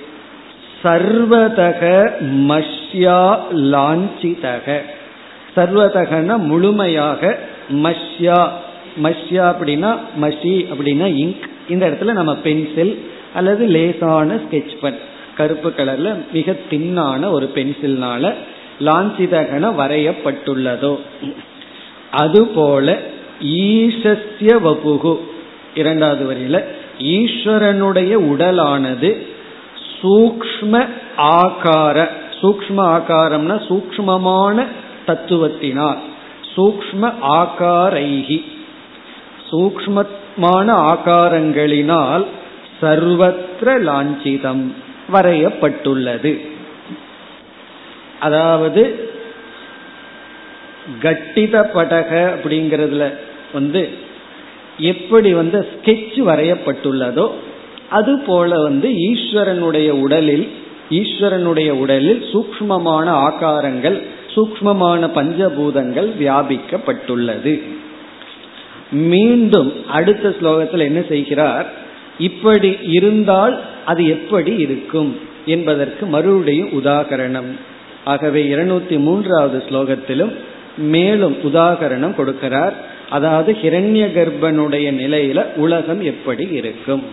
சர்வதக 0.83 2.11
மஷ்யா 2.31 3.39
லாஞ்சிதக. 3.53 4.81
சர்வதகன 5.57 6.37
முழுமையாக 6.37 7.37
மஷ்யா. 7.69 8.47
மஷ்யா 9.03 9.43
அப்படின்னா 9.51 9.97
மஷி 10.21 10.65
அப்படின்னா 10.71 11.07
இங்க். 11.23 11.43
இந்த 11.69 11.89
இடத்துல 11.89 12.13
நம்ம 12.13 12.35
பென்சில் 12.35 13.09
அல்லது 13.33 13.65
லேசான 13.65 14.35
ஸ்கெட்ச் 14.35 14.77
பென். 14.81 14.99
கருப்பு 15.35 15.69
கலர்ல 15.69 16.15
மிக 16.33 16.55
தின்னான 16.69 17.31
ஒரு 17.31 17.51
பென்சில்னால 17.55 18.33
லாஞ்சிதகன 18.79 19.73
வரையப்பட்டுள்ளதோ. 19.79 20.99
அதுபோல 22.11 22.97
ஈசஸ்ய 23.41 24.53
வபுகு. 24.63 25.17
இரண்டாவது 25.75 26.23
வரியில 26.31 26.63
ஈஸ்வரனுடைய 26.99 28.13
உடலானது 28.31 29.27
சூக்ம 30.01 30.87
ஆகார. 31.17 32.07
சூக்ம 32.41 32.77
ஆகாரம்னா 32.77 33.57
சூக்மமான 33.69 34.65
தத்துவத்தினால் 35.07 35.99
சூக்ம 36.55 37.11
ஆகாரைகி 37.39 38.39
சூக்மமான 39.51 40.67
ஆகாரங்களினால் 40.93 42.25
சர்வத்திர 42.81 43.69
லாஞ்சிதம் 43.87 44.63
வரையப்பட்டுள்ளது. 45.13 46.33
அதாவது 48.19 48.83
கட்டித 51.01 51.55
படக 51.73 52.11
அப்படிங்கிறதுல 52.33 53.05
வந்து 53.53 53.81
எப்படி 54.91 55.33
வந்து 55.33 55.59
ஸ்கெட்ச் 55.71 56.19
வரையப்பட்டுள்ளதோ 56.19 57.27
அது 57.89 58.13
போல 58.19 58.49
வந்து 58.61 58.87
ஈஸ்வரனுடைய 59.09 59.89
உடலில் 60.03 60.47
ஈஸ்வரனுடைய 60.89 61.69
உடலில் 61.71 62.21
சூக்மமான 62.33 63.07
ஆகாரங்கள் 63.27 63.97
சூக்மமான 64.37 65.09
பஞ்சபூதங்கள் 65.15 66.09
வியாபிக்கப்பட்டுள்ளது. 66.19 67.61
மீண்டும் 68.91 69.85
அடுத்த 69.87 70.35
ஸ்லோகத்தில் 70.41 70.79
என்ன 70.79 71.01
செய்கிறார்? 71.09 71.69
இப்படி 72.19 72.77
இருந்தால் 72.81 73.59
அது 73.85 74.07
எப்படி 74.07 74.55
இருக்கும் 74.55 75.19
என்பதற்கு 75.45 76.05
மறுபடியும் 76.05 76.69
உதாகரணம். 76.69 77.51
ஆகவே 78.05 78.55
இருநூத்தி 78.55 78.99
மூன்றாவது 78.99 79.63
ஸ்லோகத்திலும் 79.69 80.33
மேலும் 80.77 81.35
உதாகரணம் 81.43 82.15
கொடுக்கிறார். 82.17 82.73
அதாவது 83.09 83.57
ஹிரண்ய 83.61 84.05
கர்ப்பனுடைய 84.15 84.87
நிலையில 84.93 85.45
உலகம் 85.55 86.01
எப்படி 86.01 86.47
இருக்கும்? 86.51 87.03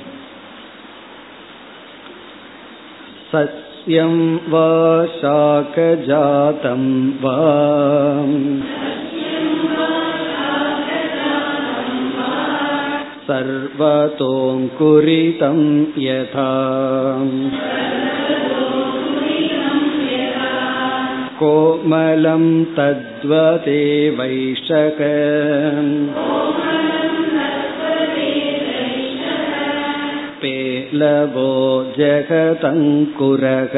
यं 3.89 4.12
वा 4.53 4.68
शाकजातं 5.14 6.85
वा 7.22 7.35
सर्वतोऽङ्कुरितं 13.26 15.59
यथा 16.05 16.47
कोमलं 21.41 22.47
तद्वदेवैषक 22.76 25.03
वैशक 30.93 30.93
पेलवो 30.93 31.49
जगतङ्कुरः 31.97 33.76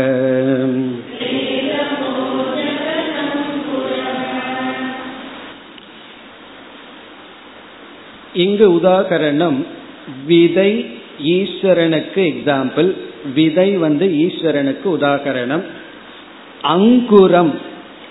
இங்கு 8.35 8.67
உதாகரணம் 8.75 9.57
விதை 10.25 10.71
ஈஸ்வரனுக்கு 11.31 12.21
எக்ஸாம்பிள் 12.23 12.89
விதை 13.33 13.77
வந்து 13.77 14.05
ஈஸ்வரனுக்கு 14.21 14.87
உதாகரணம் 14.89 15.65
அங்குரம் 16.63 17.51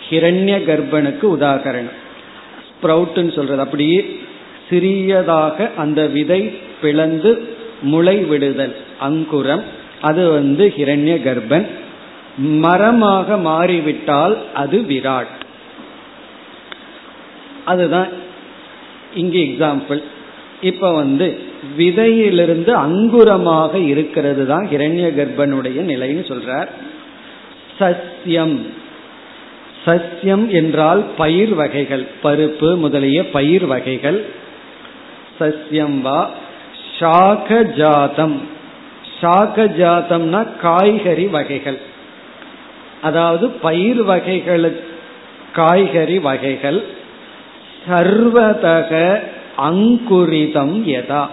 ஹிரண்ய 0.09 0.57
கர்ப்பனுக்கு 0.67 1.27
உதாகரணம் 1.29 1.97
ஸ்ப்ரவுட்னு 2.69 3.33
சொல்றது 3.35 3.63
அப்படியே 3.63 4.01
சிறியதாக 4.69 5.71
அந்த 5.77 6.01
விதை 6.09 6.41
பிளந்து 6.81 7.33
முளை 7.83 8.17
விடுதல் 8.25 8.75
அங்குரம். 9.00 9.64
அது 10.02 10.30
வந்து 10.30 10.74
ஹிரண்ய 10.78 11.22
கர்ப்பன். 11.24 11.68
மரமாக 12.38 13.38
மாறிவிட்டால் 13.38 14.38
அது 14.54 14.80
விராட். 14.80 15.34
அதுதான் 17.66 18.08
இங்கு 19.14 19.40
எக்ஸாம்பிள் 19.40 20.04
இப்ப 20.62 20.94
வந்து 20.94 21.40
விதையிலிருந்து 21.78 22.74
அங்குரமாக 22.74 23.78
இருக்கிறது 23.78 24.48
தான் 24.48 24.68
ஹிரண்ய 24.72 25.08
கர்ப்பனுடைய 25.16 25.82
நிலைன்னு 25.82 26.32
சொல்றார். 26.32 26.68
சஸ்யம். 27.80 28.58
சஸ்யம் 29.86 30.48
என்றால் 30.48 31.04
பயிர் 31.18 31.54
வகைகள். 31.54 32.08
பருப்பு 32.24 32.78
முதலிய 32.78 33.30
பயிர் 33.30 33.66
வகைகள். 33.66 34.26
சஸ்யம் 35.40 36.02
வா. 36.02 36.30
சாக 39.22 39.66
ஜாதம்னா 39.66 40.48
காய்கறி 40.62 41.28
வகைகள். 41.28 41.80
அதாவது 43.02 43.50
பயிர் 43.50 44.04
வகைகள் 44.04 44.80
காய்கறி 45.54 46.20
வகைகள். 46.20 46.84
சர்வதக 47.88 49.20
அங்குரிதம் 49.58 50.88
எதா 50.88 51.26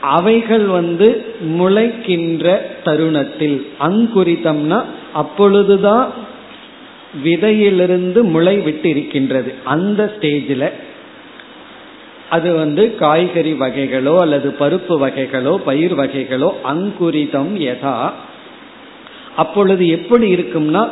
அவைகள் 0.00 0.64
வந்து 0.64 1.34
முளைக்கின்ற 1.58 2.58
தருணத்தில். 2.84 3.66
அங்குரிதம்னா 3.80 4.84
அப்பொழுதுதான் 5.12 6.30
விதையிலிருந்து 7.24 8.22
முளை 8.22 8.56
விட்டு 8.58 8.88
இருக்கின்றது 8.88 9.54
அந்த 9.64 10.12
ஸ்டேஜில் 10.16 10.72
அது 12.32 12.54
வந்து 12.54 12.84
காய்கறி 12.94 13.52
வகைகளோ 13.52 14.14
அல்லது 14.20 14.48
பருப்பு 14.60 14.94
வகைகளோ 15.04 15.54
பயிர் 15.56 15.94
வகைகளோ 15.94 16.50
அங்குரிதம் 16.64 17.54
எதா 17.60 17.96
அப்பொழுது 19.36 19.88
எப்படி 19.88 20.34
இருக்கும்னா 20.34 20.88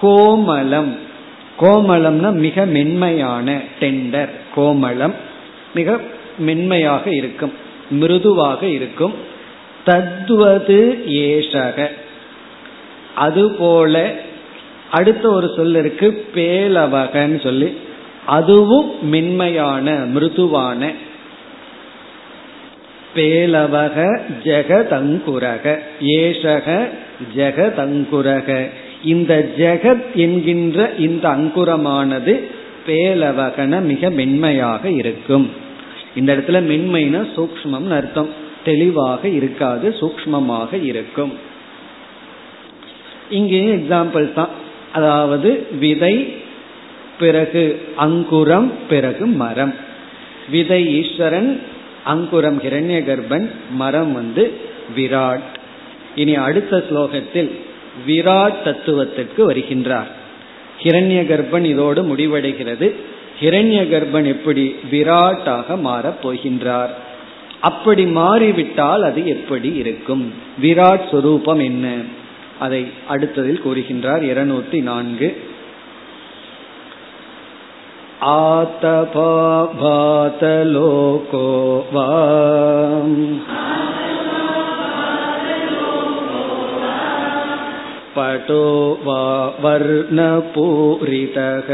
கோமலம் 0.00 0.92
கோமலம்னா 1.60 2.30
மிக 2.44 2.64
மென்மையான 2.66 3.48
டெண்டர் 3.80 4.30
கோமலம் 4.54 5.14
மிக 5.74 6.00
மென்மையாக 6.38 7.04
இருக்கும் 7.14 7.68
மிருதுவாக 7.90 8.66
இருக்கும். 8.66 9.14
தத்வது 9.84 10.78
ஏஷக. 11.06 11.86
அதுபோல 13.14 13.94
அடுத்த 14.90 15.28
ஒரு 15.28 15.48
சொல் 15.56 15.74
இருக்கு 15.74 16.08
பேலவகன்னு 16.34 17.40
சொல்லி. 17.42 17.68
அதுவும் 18.26 19.08
மென்மையான 19.08 19.92
மிருதுவான. 19.92 20.92
பேலவக 23.16 24.20
ஜெகதங்குரக 24.44 25.78
ஏஷக 26.00 26.88
ஜெகதங்குரக. 27.36 28.68
இந்த 29.04 29.50
ஜெகத் 29.58 30.04
என்கின்ற 30.14 30.92
இந்த 30.98 31.28
அங்குரமானது 31.28 32.40
பேலவகன 32.86 33.80
மிக 33.80 34.10
மென்மையாக 34.10 34.90
இருக்கும். 34.90 35.50
இந்த 36.14 36.36
இடத்துல 36.36 36.50
மென்மைனா 36.50 37.26
சூக்மம் 37.36 37.90
அர்த்தம். 37.90 38.48
தெளிவாக 38.64 39.28
இருக்காது 39.28 39.96
சூக்மமாக 40.00 40.84
இருக்கும். 40.84 41.32
இங்கேயும் 43.30 43.82
எக்ஸாம்பிள் 43.82 44.32
தான். 44.32 44.48
அதாவது 44.92 45.66
விதை 45.78 46.36
பிறகு 47.20 47.62
அங்குரம் 47.96 48.72
பிறகு 48.88 49.26
மரம். 49.26 49.74
விதை 50.50 50.82
ஈஸ்வரன் 50.98 51.62
அங்குரம் 52.04 52.62
ஹிரண்ய 52.62 52.98
கர்ப்பன் 53.04 53.50
மரம் 53.70 54.12
வந்து 54.12 54.52
விராட். 54.96 55.48
இனி 56.14 56.34
அடுத்த 56.34 56.84
ஸ்லோகத்தில் 56.90 57.50
விராட் 58.06 58.62
தத்துவத்திற்கு 58.62 59.52
வருகின்றார். 59.52 60.10
ஹிரண்ய 60.82 61.20
கர்ப்பன் 61.26 61.64
இதோடு 61.64 62.02
முடிவடைகிறது. 62.02 62.94
ஹிரண்ய 63.40 63.82
கர்ப்பன் 63.88 64.26
எப்படி 64.26 64.74
விராட்டாக 64.90 65.76
மாறப் 65.76 66.28
போகின்றார்? 66.28 66.90
அப்படி 67.60 68.04
மாறிவிட்டால் 68.04 69.02
அது 69.02 69.26
எப்படி 69.26 69.74
இருக்கும்? 69.74 70.32
விராட் 70.62 71.06
சுரூபம் 71.12 71.62
என்ன? 71.62 71.92
அதை 72.58 72.86
அடுத்ததில் 73.08 73.60
கூறுகின்றார். 73.64 74.22
இருநூத்தி 74.30 74.82
நான்கு. 74.82 75.28
आतपाभातलोको 78.23 78.97
वा 81.93 82.05
पटो 88.17 88.65
वा 89.05 89.23
वर्णपूरितः 89.63 91.69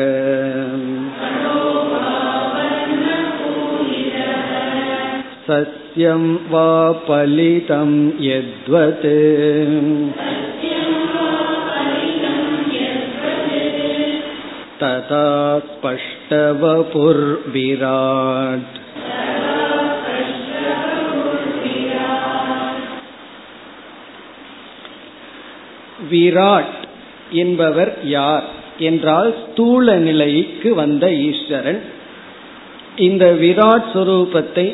सस्यं 5.47 6.23
वा 6.51 6.69
पलितं 7.09 7.91
यद्वत् 8.25 9.05
तथा 14.84 15.25
स्पष्टवपुर्विराट् 17.34 18.77
விராட் 26.11 26.77
என்பவர் 27.36 27.91
யார் 28.09 28.45
என்றால் 28.79 29.29
ஸ்தூல 29.43 29.95
நிலைக்கு 29.99 30.69
வந்த 30.73 31.05
ஈஸ்வரன் 31.21 31.82
இந்த 32.97 33.25
விராட் 33.39 33.89
சுரூபத்தை 33.93 34.67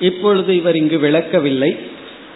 இப்பொழுது 0.00 0.50
இவர் 0.54 0.74
இங்கு 0.74 0.98
விளக்கவில்லை 0.98 1.72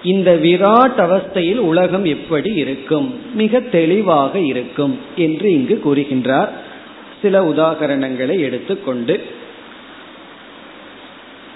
இந்த 0.02 0.30
விராட் 0.36 0.98
அவஸ்தையில் 1.00 1.62
உலகம் 1.62 2.04
எப்படி 2.04 2.50
இருக்கும் 2.54 3.06
மிக 3.34 3.60
தெளிவாக 3.70 4.38
இருக்கும் 4.44 4.94
என்று 5.16 5.46
இங்கு 5.50 5.76
கூறுகின்றார் 5.84 6.50
சில 7.21 7.41
உதாகரணங்களை 7.43 8.39
எடுத்துக்கொண்டு 8.39 9.15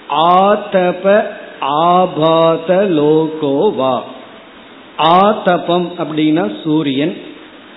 ஆதப 0.08 1.26
ஆபாத 1.60 2.74
லோகோவா 2.98 3.94
ஆதபம் 4.96 5.92
அப்படின்னா 5.98 6.62
சூரியன் 6.62 7.14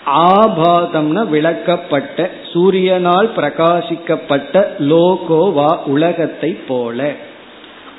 ஆபாதம்னா 0.06 1.22
விளக்கப்பட்ட 1.30 2.30
சூரியனால் 2.54 3.30
பிரகாசிக்கப்பட்ட 3.36 4.54
லோகோவா 4.80 5.70
உலகத்தை 5.86 6.52
போல. 6.68 7.14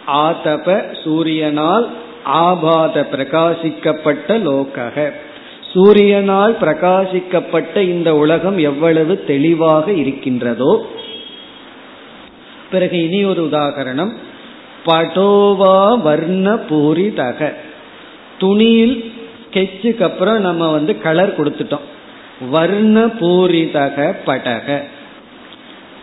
ஆதப 0.07 0.77
சூரியனால் 1.05 1.87
ஆபாத 2.25 3.07
பிரகாசிக்கப்பட்ட 3.13 4.29
லோகக. 4.29 4.97
சூரியனால் 5.73 6.55
பிரகாசிக்கப்பட்ட 6.61 7.77
இந்த 7.77 8.17
உலகம் 8.17 8.59
எவ்வளவு 8.59 9.25
தெளிவாக 9.25 9.93
இருக்கின்றதோ. 9.93 10.87
பிறகு 12.71 13.03
இனி 13.03 13.25
ஒரு 13.25 13.49
உதாகரணம். 13.53 14.13
படோவா 14.87 16.03
வர்ண 16.03 16.55
பூரிதக 16.55 17.53
துணியில் 18.39 19.13
ஸ்கெட்சுக்கு 19.51 20.03
அப்புறம் 20.03 20.41
நம்ம 20.41 20.73
வந்து 20.73 21.01
கலர் 21.01 21.41
கொடுத்துட்டோம். 21.41 21.87
வர்ண 22.51 23.07
பூரிதக 23.07 24.15
படக. 24.27 24.83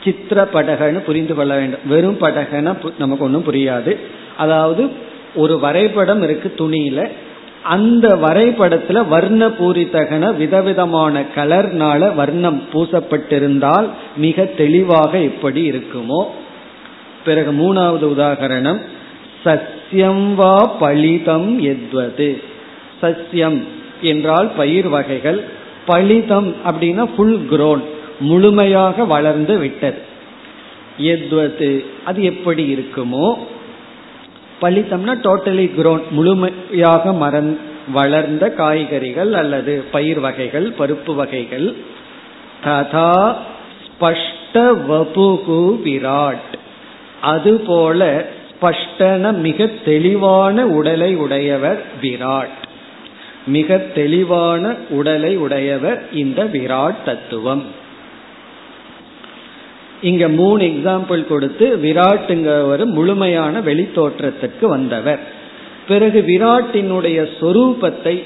சித்திர 0.03 0.47
படகன்னு 0.53 0.99
புரிந்து 0.99 1.36
கொள்ள 1.36 1.55
வேண்டும். 1.55 1.80
வெறும் 1.86 2.20
படகன்னா 2.20 2.91
நமக்கு 2.97 3.24
ஒன்றும் 3.24 3.45
புரியாது. 3.51 3.97
அதாவது 4.38 4.89
ஒரு 5.36 5.59
வரைபடம் 5.59 6.22
இருக்கு 6.22 6.53
துணியில. 6.57 7.09
அந்த 7.66 8.07
வரைபடத்துல 8.16 9.07
வர்ண 9.07 9.47
பூரித்தகன 9.47 10.36
விதவிதமான 10.36 11.24
கலர்னால 11.36 12.16
வர்ணம் 12.16 12.59
பூசப்பட்டிருந்தால் 12.74 13.88
மிக 14.18 14.45
தெளிவாக 14.45 15.20
எப்படி 15.20 15.70
இருக்குமோ. 15.70 16.22
பிறகு 17.26 17.51
மூணாவது 17.51 18.05
உதாகரணம் 18.16 18.82
சஸ்யம் 19.45 20.34
வா 20.34 20.55
பலிதம் 20.80 21.59
எத்வது. 21.61 22.41
சஸ்யம் 23.01 23.59
என்றால் 24.01 24.49
பயிர் 24.57 24.88
வகைகள் 24.88 25.43
பலிதம் 25.86 26.55
அப்படின்னா 26.66 27.09
ஃபுல் 27.16 27.39
குரோன் 27.51 27.84
முழுமையாக 28.20 29.05
வளர்ந்து 29.05 29.57
விட்டது. 29.57 30.01
எத்வது 30.97 31.86
அது 32.05 32.24
எப்படி 32.24 32.63
இருக்குமோ 32.76 33.36
பலித்தம்னா 34.62 35.16
டோட்டலி 35.24 35.72
குரோன் 35.78 36.01
முழுமையாக 36.10 37.14
மரம் 37.14 37.60
வளர்ந்த 37.93 38.49
காய்கறிகள் 38.49 39.34
அல்லது 39.34 39.84
பயிர் 39.91 40.20
வகைகள் 40.20 40.74
பருப்பு 40.80 41.16
வகைகள். 41.16 41.74
ததா 42.64 43.36
ஸ்பஷ்ட 43.86 44.53
வபுகு 44.89 45.80
விராட். 45.86 46.53
அதுபோல 47.22 48.26
ஸ்பஷ்டன 48.51 49.34
மிக 49.34 49.70
தெளிவான 49.86 50.66
உடலை 50.66 51.16
உடையவர் 51.16 51.84
விராட். 52.01 52.56
மிக 53.47 53.78
தெளிவான 53.78 54.76
உடலை 54.89 55.38
உடையவர் 55.38 56.10
இந்த 56.14 56.43
விராட் 56.43 57.03
தத்துவம். 57.06 57.64
இங்க 60.01 60.27
மூணு 60.27 60.63
எக்ஸாம்பிள் 60.63 61.27
கொடுத்து 61.27 61.79
விராட்டுங்கிறவர் 61.81 62.85
முழுமையான 62.85 63.59
வெளித்தோற்றத்திற்கு 63.59 64.65
வந்தவர். 64.65 65.19
பிறகு 65.87 66.21
விராட்டினுடைய 66.27 67.27
சொரூபத்தை 67.39 68.23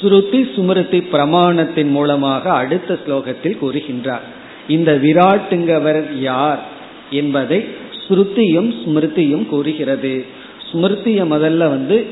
ஸ்ருதி 0.00 0.40
சுமிருதி 0.54 1.00
பிரமாணத்தின் 1.12 1.90
மூலமாக 1.90 2.52
அடுத்த 2.52 2.98
ஸ்லோகத்தில் 3.06 3.58
கூறுகின்றார். 3.62 4.26
இந்த 4.68 4.92
விராட்டுங்கவர் 4.92 6.18
யார் 6.18 6.58
என்பதை 7.10 7.64
ஸ்ருதியும் 8.08 8.74
ஸ்மிருதியும் 8.84 9.46
கூறுகிறது. 9.46 10.24
ஸ்மிருதிய 10.72 11.24
முதல்ல 11.24 11.56
வந்து 11.56 12.06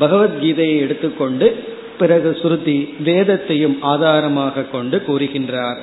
பகவத்கீதையை 0.00 0.78
எடுத்துக்கொண்டு 0.78 1.56
பிறகு 1.98 2.38
ஸ்ருதி 2.42 2.94
வேதத்தையும் 3.02 3.78
ஆதாரமாக 3.80 4.62
கொண்டு 4.62 5.02
கூறுகின்றார். 5.08 5.78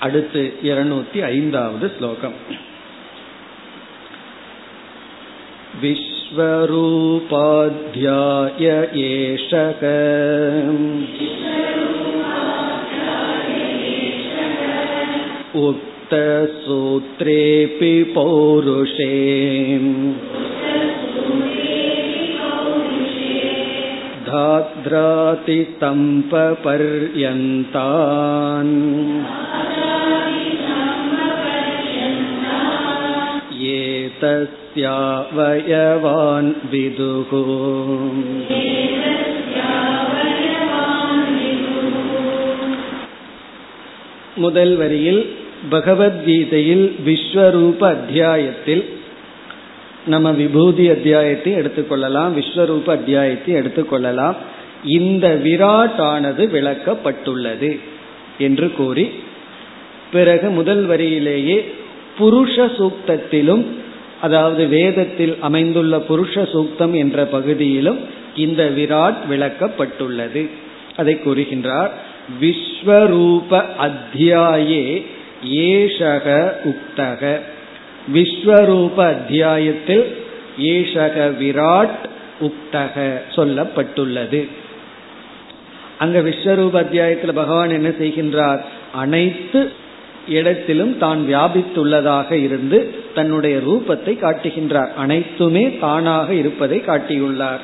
அடுத்து 0.00 0.52
இருநூத்தி 0.62 1.32
ஐந்தாவது 1.32 1.92
ஸ்லோகம் 1.98 2.38
विश्वरूपाध्याय 7.36 8.66
एषक 9.04 9.82
उक्तसूत्रेऽपि 16.66 17.92
पौरुषे 18.14 19.10
धाद्रातिस्तम्पपर्यन्तान् 27.34 29.47
एतस्यावयवान् 34.18 34.90
विदुः 36.70 37.32
முதல் 44.36 44.74
வரியில் 44.76 45.22
பகவத்கீதையில் 45.70 46.86
விஸ்வரூப 47.04 47.80
அத்தியாயத்தில் 47.90 48.84
நம்ம 50.06 50.30
விபூதி 50.32 50.84
அத்தியாயத்தை 50.88 51.52
எடுத்துக்கொள்ளலாம் 51.52 52.32
விஸ்வரூப 52.34 52.88
அத்தியாயத்தை 52.90 53.52
எடுத்துக்கொள்ளலாம் 53.54 54.36
இந்த 54.96 55.26
விராட் 55.44 56.00
ஆனது 56.08 56.42
விளக்கப்பட்டுள்ளது 56.46 57.70
என்று 58.38 58.66
கூறி 58.72 59.06
பிறகு 60.10 60.48
முதல் 60.50 60.84
வரியிலேயே 60.86 61.56
புருஷ 62.18 62.66
சூக்தத்திலும் 62.76 63.64
அதாவது 64.21 64.67
வேதத்தில் 64.67 65.37
அமைந்துள்ள 65.39 65.97
புருஷ 65.97 66.41
சூக்தம் 66.41 66.93
என்ற 66.93 67.25
பகுதியிலும் 67.25 67.99
இந்த 68.35 68.63
விராட் 68.63 69.15
விளக்கப்பட்டுள்ளது. 69.29 70.49
அதை 70.95 71.19
கூறுகின்றார் 71.25 71.89
விஸ்வரூப 72.41 73.63
அத்தியாயே 73.79 75.03
ஏஷக 75.45 76.51
உக்தக. 76.63 77.39
விஸ்வரூப 78.13 78.95
அத்தியாயத்தில் 78.95 80.17
ஏஷக 80.59 81.33
விராட் 81.41 81.99
உக்தக 82.41 83.21
சொல்லப்பட்டுள்ளது. 83.35 84.47
அங்க 85.97 86.19
விஸ்வரூப 86.19 86.73
அத்தியாயத்தில் 86.73 87.33
பகவான் 87.33 87.69
என்ன 87.69 87.89
செய்கின்றார்? 87.89 88.61
அனைத்து 88.93 89.71
இடத்திலும் 90.29 90.97
தான் 90.97 91.25
வியாபித்துள்ளதாக 91.29 92.31
இருந்து 92.31 92.95
தன்னுடைய 93.13 93.57
ரூபத்தை 93.57 94.13
காட்டுகின்றார். 94.13 94.93
அனைத்துமே 94.93 95.77
தானாக 95.77 96.33
இருப்பதை 96.33 96.81
காட்டியுள்ளார். 96.85 97.63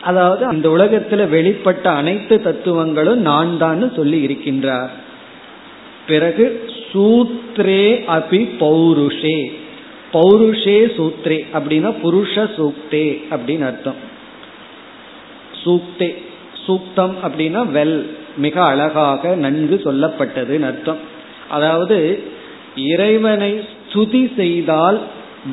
அதாவது 0.00 0.44
அந்த 0.44 0.68
உலகத்துல 0.68 1.24
வெளிப்பட்ட 1.36 1.84
அனைத்து 1.84 2.42
தத்துவங்களும் 2.42 3.20
நான் 3.20 3.58
தான் 3.58 3.92
சொல்லி 3.96 4.26
இருக்கின்றார். 4.26 4.92
பிறகு 6.06 6.68
சூத்ரே 6.92 7.84
அபி 8.16 8.40
பௌருஷே. 8.60 9.52
பௌருஷே 10.12 10.78
சூத்ரே 10.96 11.38
அப்படின்னா 11.54 11.90
புருஷ 12.02 12.46
சூக்தே 12.56 13.06
அப்படின்னு 13.30 13.64
அர்த்தம். 13.64 14.00
சூக்தே 15.64 16.08
சூக்தம் 16.66 17.14
அப்படின்னா 17.22 17.60
வெல் 17.76 18.06
மிக 18.36 18.64
அழகாக 18.64 19.34
நன்கு 19.34 19.80
சொல்லப்பட்டதுன்னு 19.84 20.64
அர்த்தம். 20.64 21.18
அதாவது 21.50 22.22
இறைவனை 22.76 23.64
ஸ்துதி 23.92 24.36
செய்தால் 24.36 25.00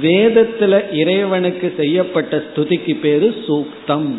வேதத்துல 0.01 0.93
இறைவனுக்கு 0.93 1.73
செய்யப்பட்ட 1.77 2.43
ஸ்துதிக்கு 2.47 2.99
பேரு 2.99 3.35
சூக்தம். 3.47 4.11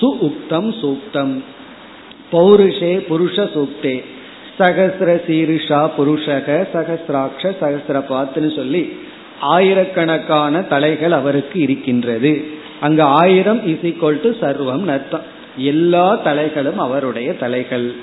சு 0.00 0.08
உக்தம் 0.20 0.74
சூக்தம். 0.82 1.42
பௌருஷே 2.32 2.92
புருஷ 3.10 3.48
சூக்தே. 3.54 4.04
சகசிர 4.58 5.20
சீருஷா 5.28 5.90
புருஷக 5.98 6.66
சகசிராட்ச 6.72 7.54
சகசிரபாத்துன்னு 7.60 8.56
சொல்லி 8.56 8.96
ஆயிரக்கணக்கான 9.40 10.62
தலைகள் 10.62 11.12
அவருக்கு 11.12 11.60
இருக்கின்றது. 11.60 12.44
அங்கு 12.80 13.02
ஆயிரம் 13.02 13.66
இஸ் 13.66 13.84
ஈக்வல் 13.84 14.20
டு 14.20 14.30
சர்வம் 14.40 14.86
அர்த்தம். 14.86 15.22
எல்லா 15.56 16.20
தலைகளும் 16.24 16.76
அவருடைய 16.76 17.34
தலைகள். 17.34 17.94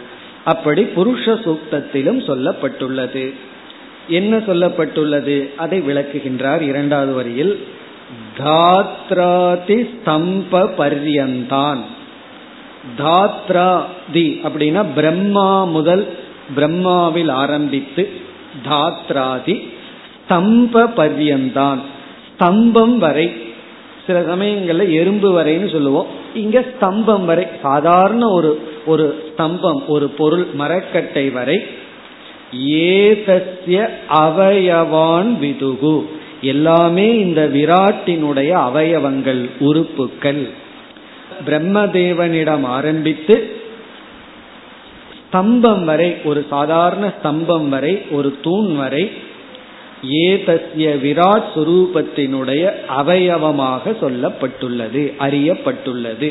அப்படி 0.45 0.83
புருஷ 0.83 1.25
சூக்தத்திலும் 1.25 2.21
சொல்லப்பட்டுள்ளது. 2.27 3.33
என்ன 4.07 4.37
சொல்லப்பட்டுள்ளது? 4.37 5.55
அதை 5.55 5.81
விளக்குகின்றார் 5.81 6.61
இரண்டாவது 6.61 7.13
வரியில் 7.13 7.67
தாத்ராதி 8.37 9.89
ஸ்தம்ப 9.89 10.69
பர்யந்தான். 10.77 11.79
தாத்ராதி 12.97 14.39
அப்படின்னா 14.43 14.85
பிரம்மா 14.95 15.63
முதல் 15.63 16.17
பிரம்மாவில் 16.55 17.31
ஆரம்பித்து 17.31 18.09
தாத்ராதி 18.69 19.69
ஸ்தம்ப 20.29 20.89
பர்யந்தான். 20.95 21.79
ஸ்தம்பம் 22.39 22.97
வரை 22.97 23.31
சில 24.07 24.21
சமயங்கள்ல 24.21 24.91
எறும்பு 24.91 25.43
வரைன்னு 25.43 25.71
சொல்லுவோம். 25.71 26.07
இங்க 26.33 26.63
ஸ்தம்பம் 26.81 27.25
வரை 27.25 27.47
சாதாரண 27.61 28.27
ஒரு 28.27 28.73
ஒரு 28.85 29.22
ஸ்தம்பம் 29.37 29.85
ஒரு 29.87 30.09
பொருள் 30.09 30.45
மரக்கட்டை 30.53 31.29
வரை 31.29 31.63
ஏதஸ்ய 32.67 33.89
அவயவான் 34.09 35.31
விதுகு. 35.41 36.05
எல்லாமே 36.41 37.19
இந்த 37.19 37.49
விராட்டினுடைய 37.53 38.51
அவயவங்கள் 38.69 39.49
உறுப்புக்கள். 39.59 40.49
பிரம்மதேவனிடம் 41.45 42.63
ஆரம்பித்து 42.63 43.55
ஸ்தம்பம் 45.33 45.83
வரை 45.83 46.15
ஒரு 46.23 46.45
சாதாரண 46.49 47.13
ஸ்தம்பம் 47.23 47.69
வரை 47.69 48.01
ஒரு 48.11 48.37
தூண் 48.41 48.75
வரை 48.75 49.11
ஏதஸ்ய 50.09 50.87
விராட் 51.05 51.47
சுரூபத்தினுடைய 51.55 52.73
அவயவமாக 52.97 53.95
சொல்லப்பட்டுள்ளது 54.01 55.03
அறியப்பட்டுள்ளது. 55.19 56.29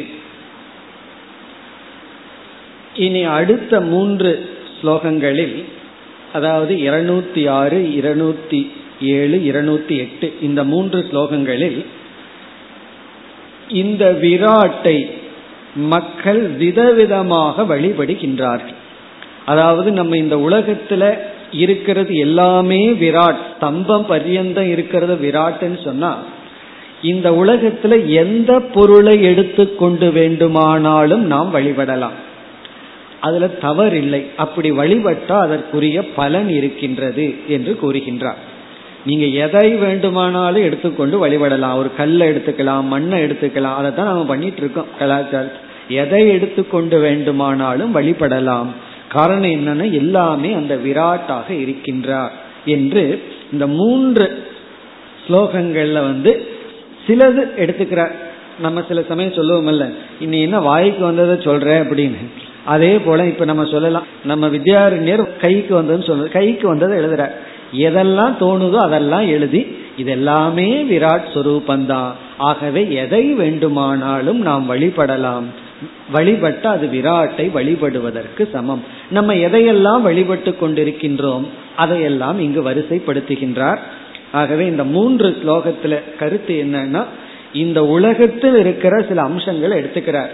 இனி 2.96 3.22
அடுத்த 3.22 3.80
மூன்று 3.80 4.48
ஸ்லோகங்களில் 4.82 5.64
அதாவது 6.32 6.74
இருநூத்தி 6.74 7.48
ஆறு 7.48 7.78
இருநூத்தி 7.78 8.70
ஏழு 9.00 9.36
இருநூத்தி 9.38 9.96
எட்டு 9.96 10.32
இந்த 10.40 10.64
மூன்று 10.64 11.06
ஸ்லோகங்களில் 11.12 11.84
இந்த 13.68 14.18
விராட்டை 14.20 15.10
மக்கள் 15.74 16.42
விதவிதமாக 16.42 17.62
வழிபடுகின்றார்கள். 17.62 18.78
அதாவது 19.46 19.92
நம்ம 19.92 20.16
இந்த 20.16 20.36
உலகத்துல 20.36 21.18
இருக்கிறது 21.50 22.14
எல்லாமே 22.14 22.88
விராட் 22.88 23.38
ஸ்தம்பம் 23.52 24.04
பரியந்தம் 24.06 24.68
இருக்கிறது 24.68 25.14
விராட்னு 25.14 25.84
சொன்னா 25.84 26.18
இந்த 27.02 27.30
உலகத்துல 27.30 28.06
எந்த 28.06 28.60
பொருளை 28.60 29.22
எடுத்துக்கொண்டு 29.22 30.12
வேண்டுமானாலும் 30.12 31.26
நாம் 31.26 31.54
வழிபடலாம். 31.54 32.18
அதுல 33.22 33.48
தவறில்லை. 33.62 34.20
அப்படி 34.36 34.70
வழிபட்டால் 34.70 35.44
அதற்குரிய 35.46 35.98
பலன் 36.18 36.48
இருக்கின்றது 36.48 37.26
என்று 37.48 37.72
கூறுகின்றார். 37.82 38.40
நீங்க 39.04 39.26
எதை 39.44 39.68
வேண்டுமானாலும் 39.74 40.62
எடுத்துக்கொண்டு 40.62 41.16
வழிபடலாம். 41.26 41.76
ஒரு 41.76 41.90
கல்லை 41.96 42.26
எடுத்துக்கலாம் 42.28 42.88
மண்ணை 42.94 43.18
எடுத்துக்கலாம். 43.24 43.78
அதை 43.80 43.90
தான் 43.94 44.10
நம்ம 44.10 44.24
பண்ணிட்டு 44.24 44.60
இருக்கோம். 44.60 44.90
கலாச்சாரம் 44.98 45.58
எதை 45.88 46.28
எடுத்துக்கொண்டு 46.28 46.98
வேண்டுமானாலும் 47.00 47.94
வழிபடலாம். 47.96 48.70
காரணம் 49.08 49.54
என்னன்னா 49.56 49.86
எல்லாமே 49.92 50.50
அந்த 50.60 50.74
விராட்டாக 50.76 51.48
இருக்கின்றார் 51.64 52.34
என்று 52.64 53.02
இந்த 53.52 53.66
மூன்று 53.78 54.26
ஸ்லோகங்கள்ல 55.24 55.98
வந்து 56.10 56.32
சிலது 57.06 57.42
எடுத்துக்கிறார். 57.62 58.14
நம்ம 58.60 58.82
சில 58.88 59.00
சமயம் 59.08 59.36
சொல்லுவோம்ல 59.38 59.86
இன்னி 60.20 60.38
என்ன 60.46 60.60
வாய்க்கு 60.60 61.04
வந்ததை 61.04 61.36
சொல்ற 61.44 61.68
அப்படின்னு. 61.82 62.22
அதே 62.64 62.98
போல 62.98 63.26
இப்ப 63.26 63.44
நம்ம 63.44 63.64
சொல்லலாம் 63.64 64.06
நம்ம 64.24 64.48
வித்யாரண்யர் 64.48 65.36
கைக்கு 65.40 65.82
வந்ததுன்னு 65.82 66.10
சொல்ற 66.10 66.28
கைக்கு 66.28 66.68
வந்ததை 66.68 66.98
எழுதுற. 66.98 67.30
எதெல்லாம் 67.76 68.34
தோணுதோ 68.40 68.76
அதெல்லாம் 68.76 69.26
எழுதி 69.26 69.76
இதெல்லாமே 69.98 70.84
விராட் 70.90 71.22
சுரூபந்தான். 71.34 72.10
ஆகவே 72.38 72.92
எதை 72.92 73.32
வேண்டுமானாலும் 73.32 74.38
நாம் 74.38 74.74
வழிபடலாம். 74.74 75.42
வழிபட்ட 76.12 76.68
அது 76.68 76.86
விராட்டை 76.86 77.50
வழிபடுவதற்கு 77.54 78.50
சமம். 78.52 78.84
நம்ம 79.10 79.34
எதையெல்லாம் 79.34 80.00
வழிபட்டு 80.00 80.54
கொண்டிருக்கின்றோம் 80.60 81.44
அதையெல்லாம் 81.76 82.40
இங்கு 82.40 82.70
வரிசைப்படுத்துகின்றார். 82.70 83.78
ஆகவே 84.32 84.66
இந்த 84.66 84.84
மூன்று 84.84 85.28
ஸ்லோகத்துல 85.28 86.16
கருத்து 86.18 86.66
என்னன்னா 86.66 87.04
இந்த 87.52 87.84
உலகத்தில் 87.84 88.56
இருக்கிற 88.56 89.04
சில 89.08 89.22
அம்சங்களை 89.22 89.78
எடுத்துக்கிறார். 89.80 90.28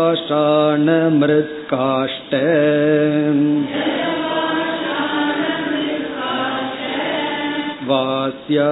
वास्या 7.90 8.72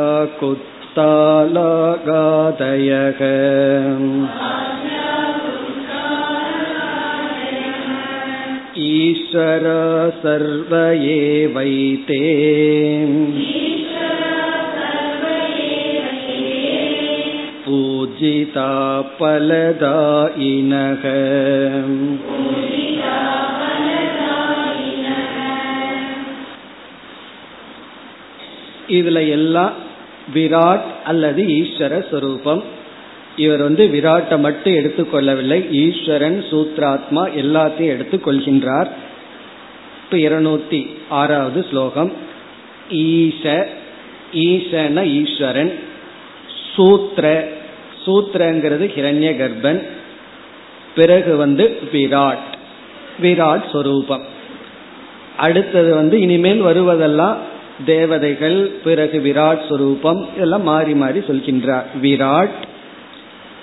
ईश्वरा 8.76 9.80
सर्व 10.24 10.74
एवैते 11.14 12.22
पूजिता 17.66 18.70
फलदायिनः 19.18 21.04
இதுல 28.96 29.20
எல்லாம் 29.30 29.76
விராட் 30.34 30.88
அல்லது 31.04 31.42
ஈஸ்வர 31.58 31.94
சொரூபம் 32.12 32.62
இவர் 33.37 33.63
வந்து 33.63 33.87
விராட்டை 33.87 34.39
மட்டும் 34.39 34.73
எடுத்துக்கொள்ளவில்லை 34.73 35.71
ஈஸ்வரன் 35.71 36.45
சூத்ராத்மா 36.51 37.23
எல்லாத்தையும் 37.43 37.93
எடுத்துக்கொள்கின்றார் 37.95 38.91
இப்ப 40.05 40.17
இருநூத்தி 40.17 40.81
ஆறாவது 41.09 41.67
ஸ்லோகம். 41.71 42.13
ஈச 42.91 43.69
ஈசன 44.33 45.05
ஈஸ்வரன் 45.05 45.73
சூத்ர 46.77 47.45
சூத்ரங்கிறது 48.07 48.85
ஹிரண்ய 48.97 49.31
கர்ப்பன் 49.41 49.81
பிறகு 50.95 51.37
வந்து 51.37 51.79
விராட் 51.93 52.47
விராட் 53.23 53.71
சொரூபம். 53.73 54.25
அடுத்தது 55.37 55.95
வந்து 55.95 56.21
இனிமேல் 56.21 56.63
வருவதெல்லாம் 56.63 57.37
தேவதைகள் 57.87 58.71
பிறகு 58.85 59.19
விராட் 59.25 59.69
சொரூபம் 59.69 60.29
இதெல்லாம் 60.37 60.63
மாறி 60.63 60.95
மாறி 60.95 61.19
சொல்கின்றார். 61.19 61.85
விராட் 62.03 62.57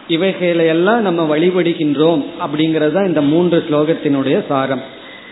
இவைகளையெல்லாம் 0.08 1.01
நம்ம 1.01 1.38
வழிபடுகின்றோம் 1.38 2.26
அப்படிங்கிறது 2.45 2.91
தான் 2.91 3.06
இந்த 3.06 3.22
மூன்று 3.22 3.64
ஸ்லோகத்தினுடைய 3.70 4.45
சாரம். 4.47 4.82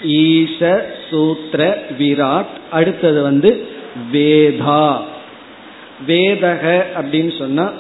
ஈஷ 0.06 0.82
சூத்ர 1.10 1.74
விராட் 2.00 2.54
அடுத்தது 2.72 3.22
வந்து 3.22 3.68
வேதா. 4.14 4.98
வேதக 6.08 6.84
அப்படின்னு 6.96 7.38
சொன்னா 7.38 7.72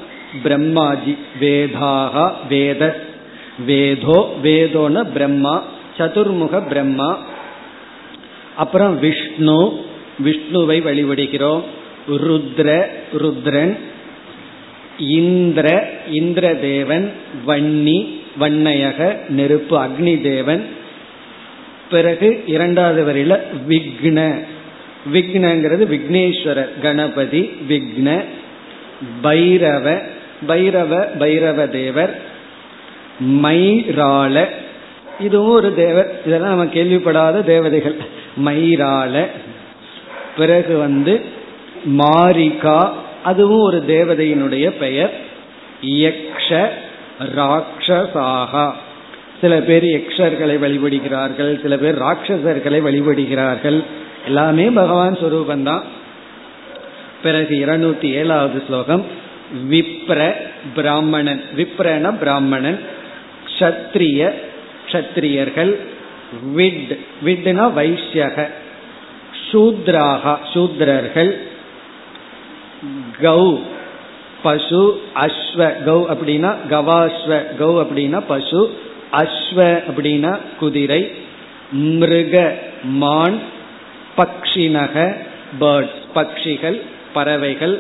பிரம்மாஜி 0.44 1.18
வேதாகா 1.42 2.34
வேத. 2.50 3.04
வேதோ 3.66 4.36
வேதோன 4.42 5.04
பிரம்மா 5.04 5.64
சதுர்முக 5.98 6.68
பிரம்மா. 6.68 7.20
அப்புறம் 8.56 9.00
விஷ்ணு 9.00 9.84
விஷ்ணுவை 10.24 10.78
வழிபடுகிறோம். 10.88 11.64
ருத்ர 12.10 12.86
ருத்ரன் 13.14 13.78
இந்திர 15.00 15.90
இந்திர 16.12 16.54
தேவன் 16.54 17.12
வன்னி 17.48 18.20
வன்னையக 18.40 19.30
நெருப்பு 19.30 19.84
அக்னி 19.84 20.22
தேவன் 20.22 20.68
பிறகு 21.90 22.44
இரண்டாவது 22.46 23.02
வரையில 23.04 23.40
விக்ன. 23.70 24.40
விக்னங்கிறது 25.14 25.86
விக்னேஸ்வரர் 25.94 26.82
கணபதி 26.82 27.50
விக்ன 27.70 28.24
பைரவ 29.24 30.02
பைரவ 30.48 31.08
பைரவ 31.20 31.70
தேவர் 31.70 32.22
மைராள 33.26 34.46
இதுவும் 35.20 35.54
ஒரு 35.54 35.76
தேவர். 35.76 36.22
இதெல்லாம் 36.26 36.50
நம்ம 36.50 36.66
கேள்விப்படாத 36.66 37.44
தேவதைகள். 37.44 37.96
மைராள 38.46 39.26
பிறகு 40.38 40.78
வந்து 40.78 41.22
மாரிகா 41.86 42.94
அதுவும் 43.24 43.60
ஒரு 43.60 43.84
தேவதையினுடைய 43.88 44.70
பெயர். 44.70 45.14
யக்ஷ 45.86 46.70
ராட்சசாகா. 47.36 48.74
சில 49.42 49.62
பேர் 49.62 49.84
யக்ஷர்களை 49.84 50.58
வழிபடுகிறார்கள் 50.60 51.62
சில 51.62 51.78
பேர் 51.78 52.02
ராட்சசர்களை 52.02 52.82
வழிபடுகிறார்கள். 52.82 53.84
எல்லாமே 54.26 54.70
பகவான் 54.70 55.18
சுரூபந்தான். 55.18 55.82
பிறகு 57.24 57.56
இருநூத்தி 57.56 58.06
ஏழாவது 58.06 58.64
ஸ்லோகம். 58.68 59.06
விப்ர 59.70 60.34
பிராமணன். 60.76 61.44
விப்ரன 61.58 62.18
பிராமணன். 62.18 62.80
க்ஷத்ரிய 63.46 64.32
க்ஷத்ரியர்கள். 64.86 65.76
விட் 66.54 66.98
விட்னா 67.26 67.72
வைஷ்யக. 67.78 68.48
சூத்ராகா 69.52 70.38
சூத்ரர்கள். 70.54 71.38
கௌ 73.22 73.42
பசு 74.44 74.84
அஸ்வ 75.24 75.68
கௌ 75.86 76.00
அப்படின்னா 76.14 76.52
கவாஸ்வ 76.72 77.32
கௌ 77.60 77.72
அப்படின்னா 77.84 78.20
பசு 78.28 78.62
அஸ்வ 79.20 79.60
அப்படின்னா 79.90 80.32
குதிரை 80.60 81.02
மிருக 81.94 82.36
மான் 83.02 83.38
பக்ஷினக 84.16 84.96
பேர்ட்ஸ் 85.60 86.00
பக்ஷிகள் 86.14 86.78
பறவைகள் 87.14 87.76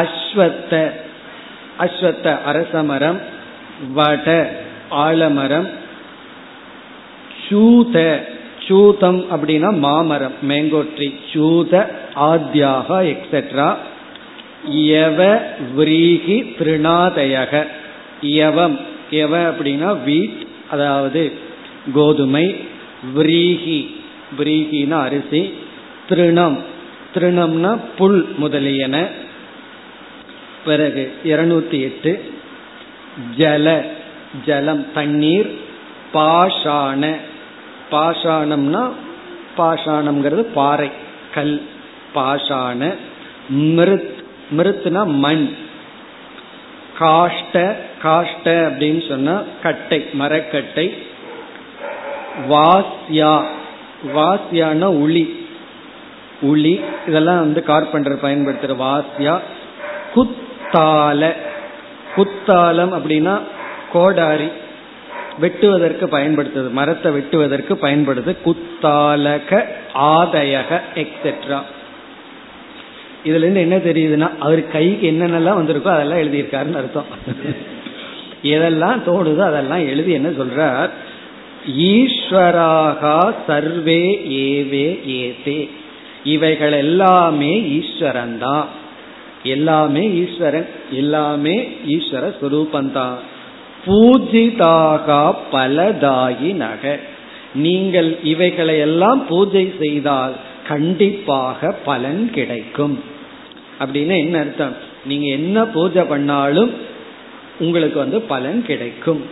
அஸ்வத்த 0.00 0.74
அஸ்வத்த 1.78 2.28
அரசமரம் 2.46 3.20
வட 3.94 4.28
ஆலமரம் 5.04 5.68
சூத 7.44 7.96
சூதம் 8.66 9.20
அப்படின்னா 9.32 9.70
மாமரம் 9.80 10.36
மேங்கோட்ரி 10.48 11.08
சூத 11.32 11.72
ஆத்யாக 12.28 12.98
எக்ஸெட்ரா 13.14 13.68
யவ 14.72 15.40
விரீகி 15.78 16.54
திருணாதயக 16.58 17.66
யவம். 18.22 18.80
எவ 19.10 19.52
அப்படின்னா 19.52 19.96
வீட் 20.06 20.46
அதாவது 20.70 21.32
கோதுமை. 21.94 22.56
விரீகி. 23.16 23.94
விரீகினா 24.38 24.90
அரிசி. 24.90 25.54
திருணம். 26.08 26.64
திருணம்னா 27.14 27.80
புல் 27.96 28.26
முதலியன. 28.36 29.08
பிறகு 30.64 31.12
இருநூத்தி 31.24 31.80
எட்டு. 31.80 32.32
ஜல. 33.36 33.82
ஜலம். 34.46 34.92
தண்ணீர். 34.92 35.50
பாஷாண. 36.14 37.16
பாஷாணம்னா 37.90 38.88
பாஷாணம்ங்கிறது 39.58 40.40
பாறை. 40.40 40.90
கல். 41.34 41.62
பாஷாண. 42.14 42.94
மிருத் 43.48 44.13
மிருத்னா 44.56 45.06
மண். 45.06 45.54
காஷ்ட 46.98 47.76
காஷ்ட 48.02 48.44
அப்படின்னு 48.44 49.08
சொன்னா 49.08 49.42
கட்டை 49.62 50.06
மரக்கட்டை. 50.12 51.06
வாஸ்யா. 52.48 53.44
வாஸ்யான 54.14 54.84
உளி. 54.84 55.46
உளி 56.40 56.80
இதெல்லாம் 57.06 57.38
வந்து 57.38 57.62
கார்பெண்டர் 57.62 58.24
பயன்படுத்துற 58.24 58.76
வாஸ்யா. 58.76 59.40
குத்தால. 60.14 61.32
குத்தாலம் 62.16 62.92
அப்படின்னா 62.92 63.40
கோடாரி. 63.92 64.48
வெட்டுவதற்கு 65.40 66.06
பயன்படுத்துது. 66.06 66.70
மரத்தை 66.70 67.12
வெட்டுவதற்கு 67.12 67.74
பயன்படுது. 67.82 68.36
குத்தாலக 68.44 69.64
ஆதயக 69.94 70.80
எக்ஸெட்ரா 70.94 71.62
இதுல 73.24 73.44
இருந்து 73.44 73.60
என்ன 73.60 73.76
தெரியுதுன்னா 73.76 74.28
அவர் 74.38 74.62
கைக்கு 74.68 75.10
என்னென்னலாம் 75.12 75.58
வந்திருக்கோ 75.60 75.90
அதெல்லாம் 75.96 76.22
எழுதியிருக்காருன்னு 76.24 76.80
அர்த்தம். 76.80 77.10
எதெல்லாம் 78.42 78.98
தோணுதோ 79.06 79.42
அதெல்லாம் 79.50 79.86
எழுதி 79.86 80.12
என்ன 80.12 80.28
சொல்றார்? 80.28 80.90
ஈஸ்வராகா 81.66 83.18
சர்வே 83.46 84.02
ஏவே 84.26 84.88
ஏதே. 85.04 85.70
இவைகள் 86.24 86.72
எல்லாமே 86.72 87.52
ஈஸ்வரன் 87.78 88.38
தான் 88.38 88.66
எல்லாமே 89.42 90.02
ஈஸ்வரன் 90.08 90.68
எல்லாமே 90.90 91.56
ஈஸ்வர 91.86 92.24
ஸ்வரூபந்தான் 92.40 93.16
பூஜிதாகா 93.86 95.22
பலதாயி 95.52 96.52
நக. 96.54 96.98
நீங்கள் 97.54 98.10
இவைகளை 98.22 98.78
எல்லாம் 98.78 99.26
பூஜை 99.26 99.72
செய்தால் 99.82 100.34
கண்டிப்பாக 100.68 101.70
பலன் 101.84 102.22
கிடைக்கும். 102.30 102.96
அப்படின்னு 103.84 104.18
என்ன 104.18 104.38
அர்த்தம்? 104.38 104.74
நீங்க 105.04 105.26
என்ன 105.26 105.64
பூஜை 105.66 106.02
பண்ணாலும் 106.02 106.72
உங்களுக்கு 107.58 107.98
வந்து 107.98 108.20
பலன் 108.20 108.66
கிடைக்கும். 108.66 109.22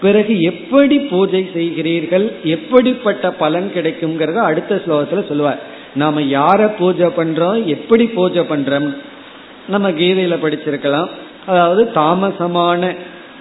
பிறகு 0.00 0.40
எப்படி 0.40 0.98
பூஜை 0.98 1.50
செய்கிறீர்கள்? 1.54 2.32
எப்படிப்பட்ட 2.44 3.32
பலன் 3.32 3.72
கிடைக்கும்ங்கிறத 3.74 4.34
அடுத்த 4.34 4.82
ஸ்லோகத்துல 4.86 5.28
சொல்லுவார். 5.28 5.60
நாம 5.94 6.20
யார 6.20 6.70
பூஜை 6.78 7.06
பண்றோம்? 7.06 7.64
எப்படி 7.64 8.06
பூஜை 8.06 8.42
பண்றோம்? 8.42 8.94
நம்ம 9.68 9.90
கீதையில 9.90 10.36
படிச்சிருக்கலாம். 10.42 11.08
அதாவது 11.46 11.90
தாமசமான 11.94 12.94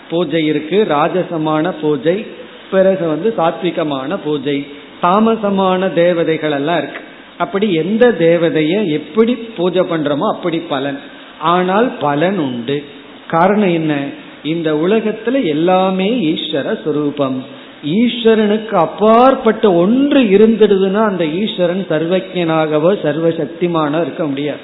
பூஜை 0.09 0.45
இருக்கு 0.45 0.87
ராஜசமான 0.89 1.73
பூஜை 1.81 2.25
பிறகு 2.71 3.07
வந்து 3.07 3.33
சாத்விகமான 3.37 4.17
பூஜை 4.23 4.67
தாமசமான 5.01 5.93
தேவதைகள் 5.93 6.51
எல்லாம் 6.51 6.77
இருக்கு. 6.77 7.01
அப்படி 7.37 7.73
எந்த 7.73 8.15
தேவதைய 8.19 8.85
எப்படி 8.85 9.35
பூஜை 9.35 9.81
பண்றோமோ 9.81 10.31
அப்படி 10.33 10.59
பலன். 10.59 10.99
ஆனால் 11.39 11.97
பலன் 11.99 12.37
உண்டு. 12.37 12.83
காரணம் 13.27 13.73
என்ன? 13.73 14.03
இந்த 14.43 14.73
உலகத்துல 14.73 15.43
எல்லாமே 15.43 16.33
ஈஸ்வர 16.33 16.77
சுரூபம். 16.85 17.43
ஈஸ்வரனுக்கு 17.85 18.73
அப்பாற்பட்ட 18.73 19.73
ஒன்று 19.73 20.21
இருந்துடுதுன்னா 20.21 21.03
அந்த 21.03 21.25
ஈஸ்வரன் 21.25 21.85
சர்வஜனாகவோ 21.89 22.91
சர்வசக்திமானோ 23.03 24.01
இருக்க 24.01 24.27
முடியாது. 24.27 24.57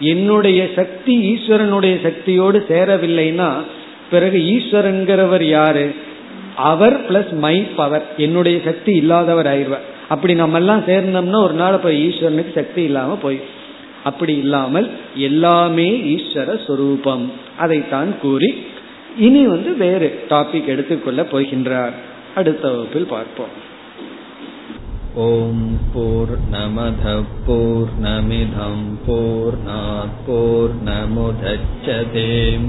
என்னுடைய 0.00 0.68
சக்தி 0.76 1.34
ஈஸ்வரனுடைய 1.34 2.00
சக்தியோடு 2.02 2.64
சேரவில்லைன்னா 2.68 3.50
பிறகு 4.10 4.38
ஈஸ்வரங்கிறவர் 4.38 5.42
யாரு? 5.42 5.94
அவர் 6.56 7.12
பிளஸ் 7.12 7.32
மை 7.32 7.66
பவர் 7.76 8.06
என்னுடைய 8.16 8.60
சக்தி 8.64 8.94
இல்லாதவர் 8.94 9.46
ஆயிடுவார். 9.46 9.86
அப்படி 10.12 10.34
நம்ம 10.42 10.60
எல்லாம் 10.62 10.86
சேர்ந்தோம்னா 10.88 11.40
ஒரு 11.46 11.56
நாள் 11.62 11.82
போய் 11.84 11.98
ஈஸ்வரனுக்கு 12.06 12.52
சக்தி 12.58 12.82
இல்லாம 12.90 13.16
போய். 13.24 13.40
அப்படி 14.08 14.34
இல்லாமல் 14.44 14.86
எல்லாமே 15.28 15.88
ஈஸ்வர 16.14 16.54
சொரூபம். 16.66 17.26
அதைத்தான் 17.64 18.12
கூறி 18.22 18.50
இனி 19.26 19.42
வந்து 19.54 19.70
வேறு 19.84 20.08
டாபிக் 20.30 20.72
எடுத்துக்கொள்ள 20.74 21.22
போகின்றார். 21.32 21.94
அடுத்த 22.38 22.64
வகுப்பில் 22.70 23.12
பார்ப்போம். 23.14 23.52
ஓம் 25.24 25.64
போர் 25.94 26.34
நமத 26.52 27.06
போர் 27.46 27.92
நமிதம் 28.04 28.86
போர் 29.06 30.76
நமுதச்சதேம் 30.88 32.68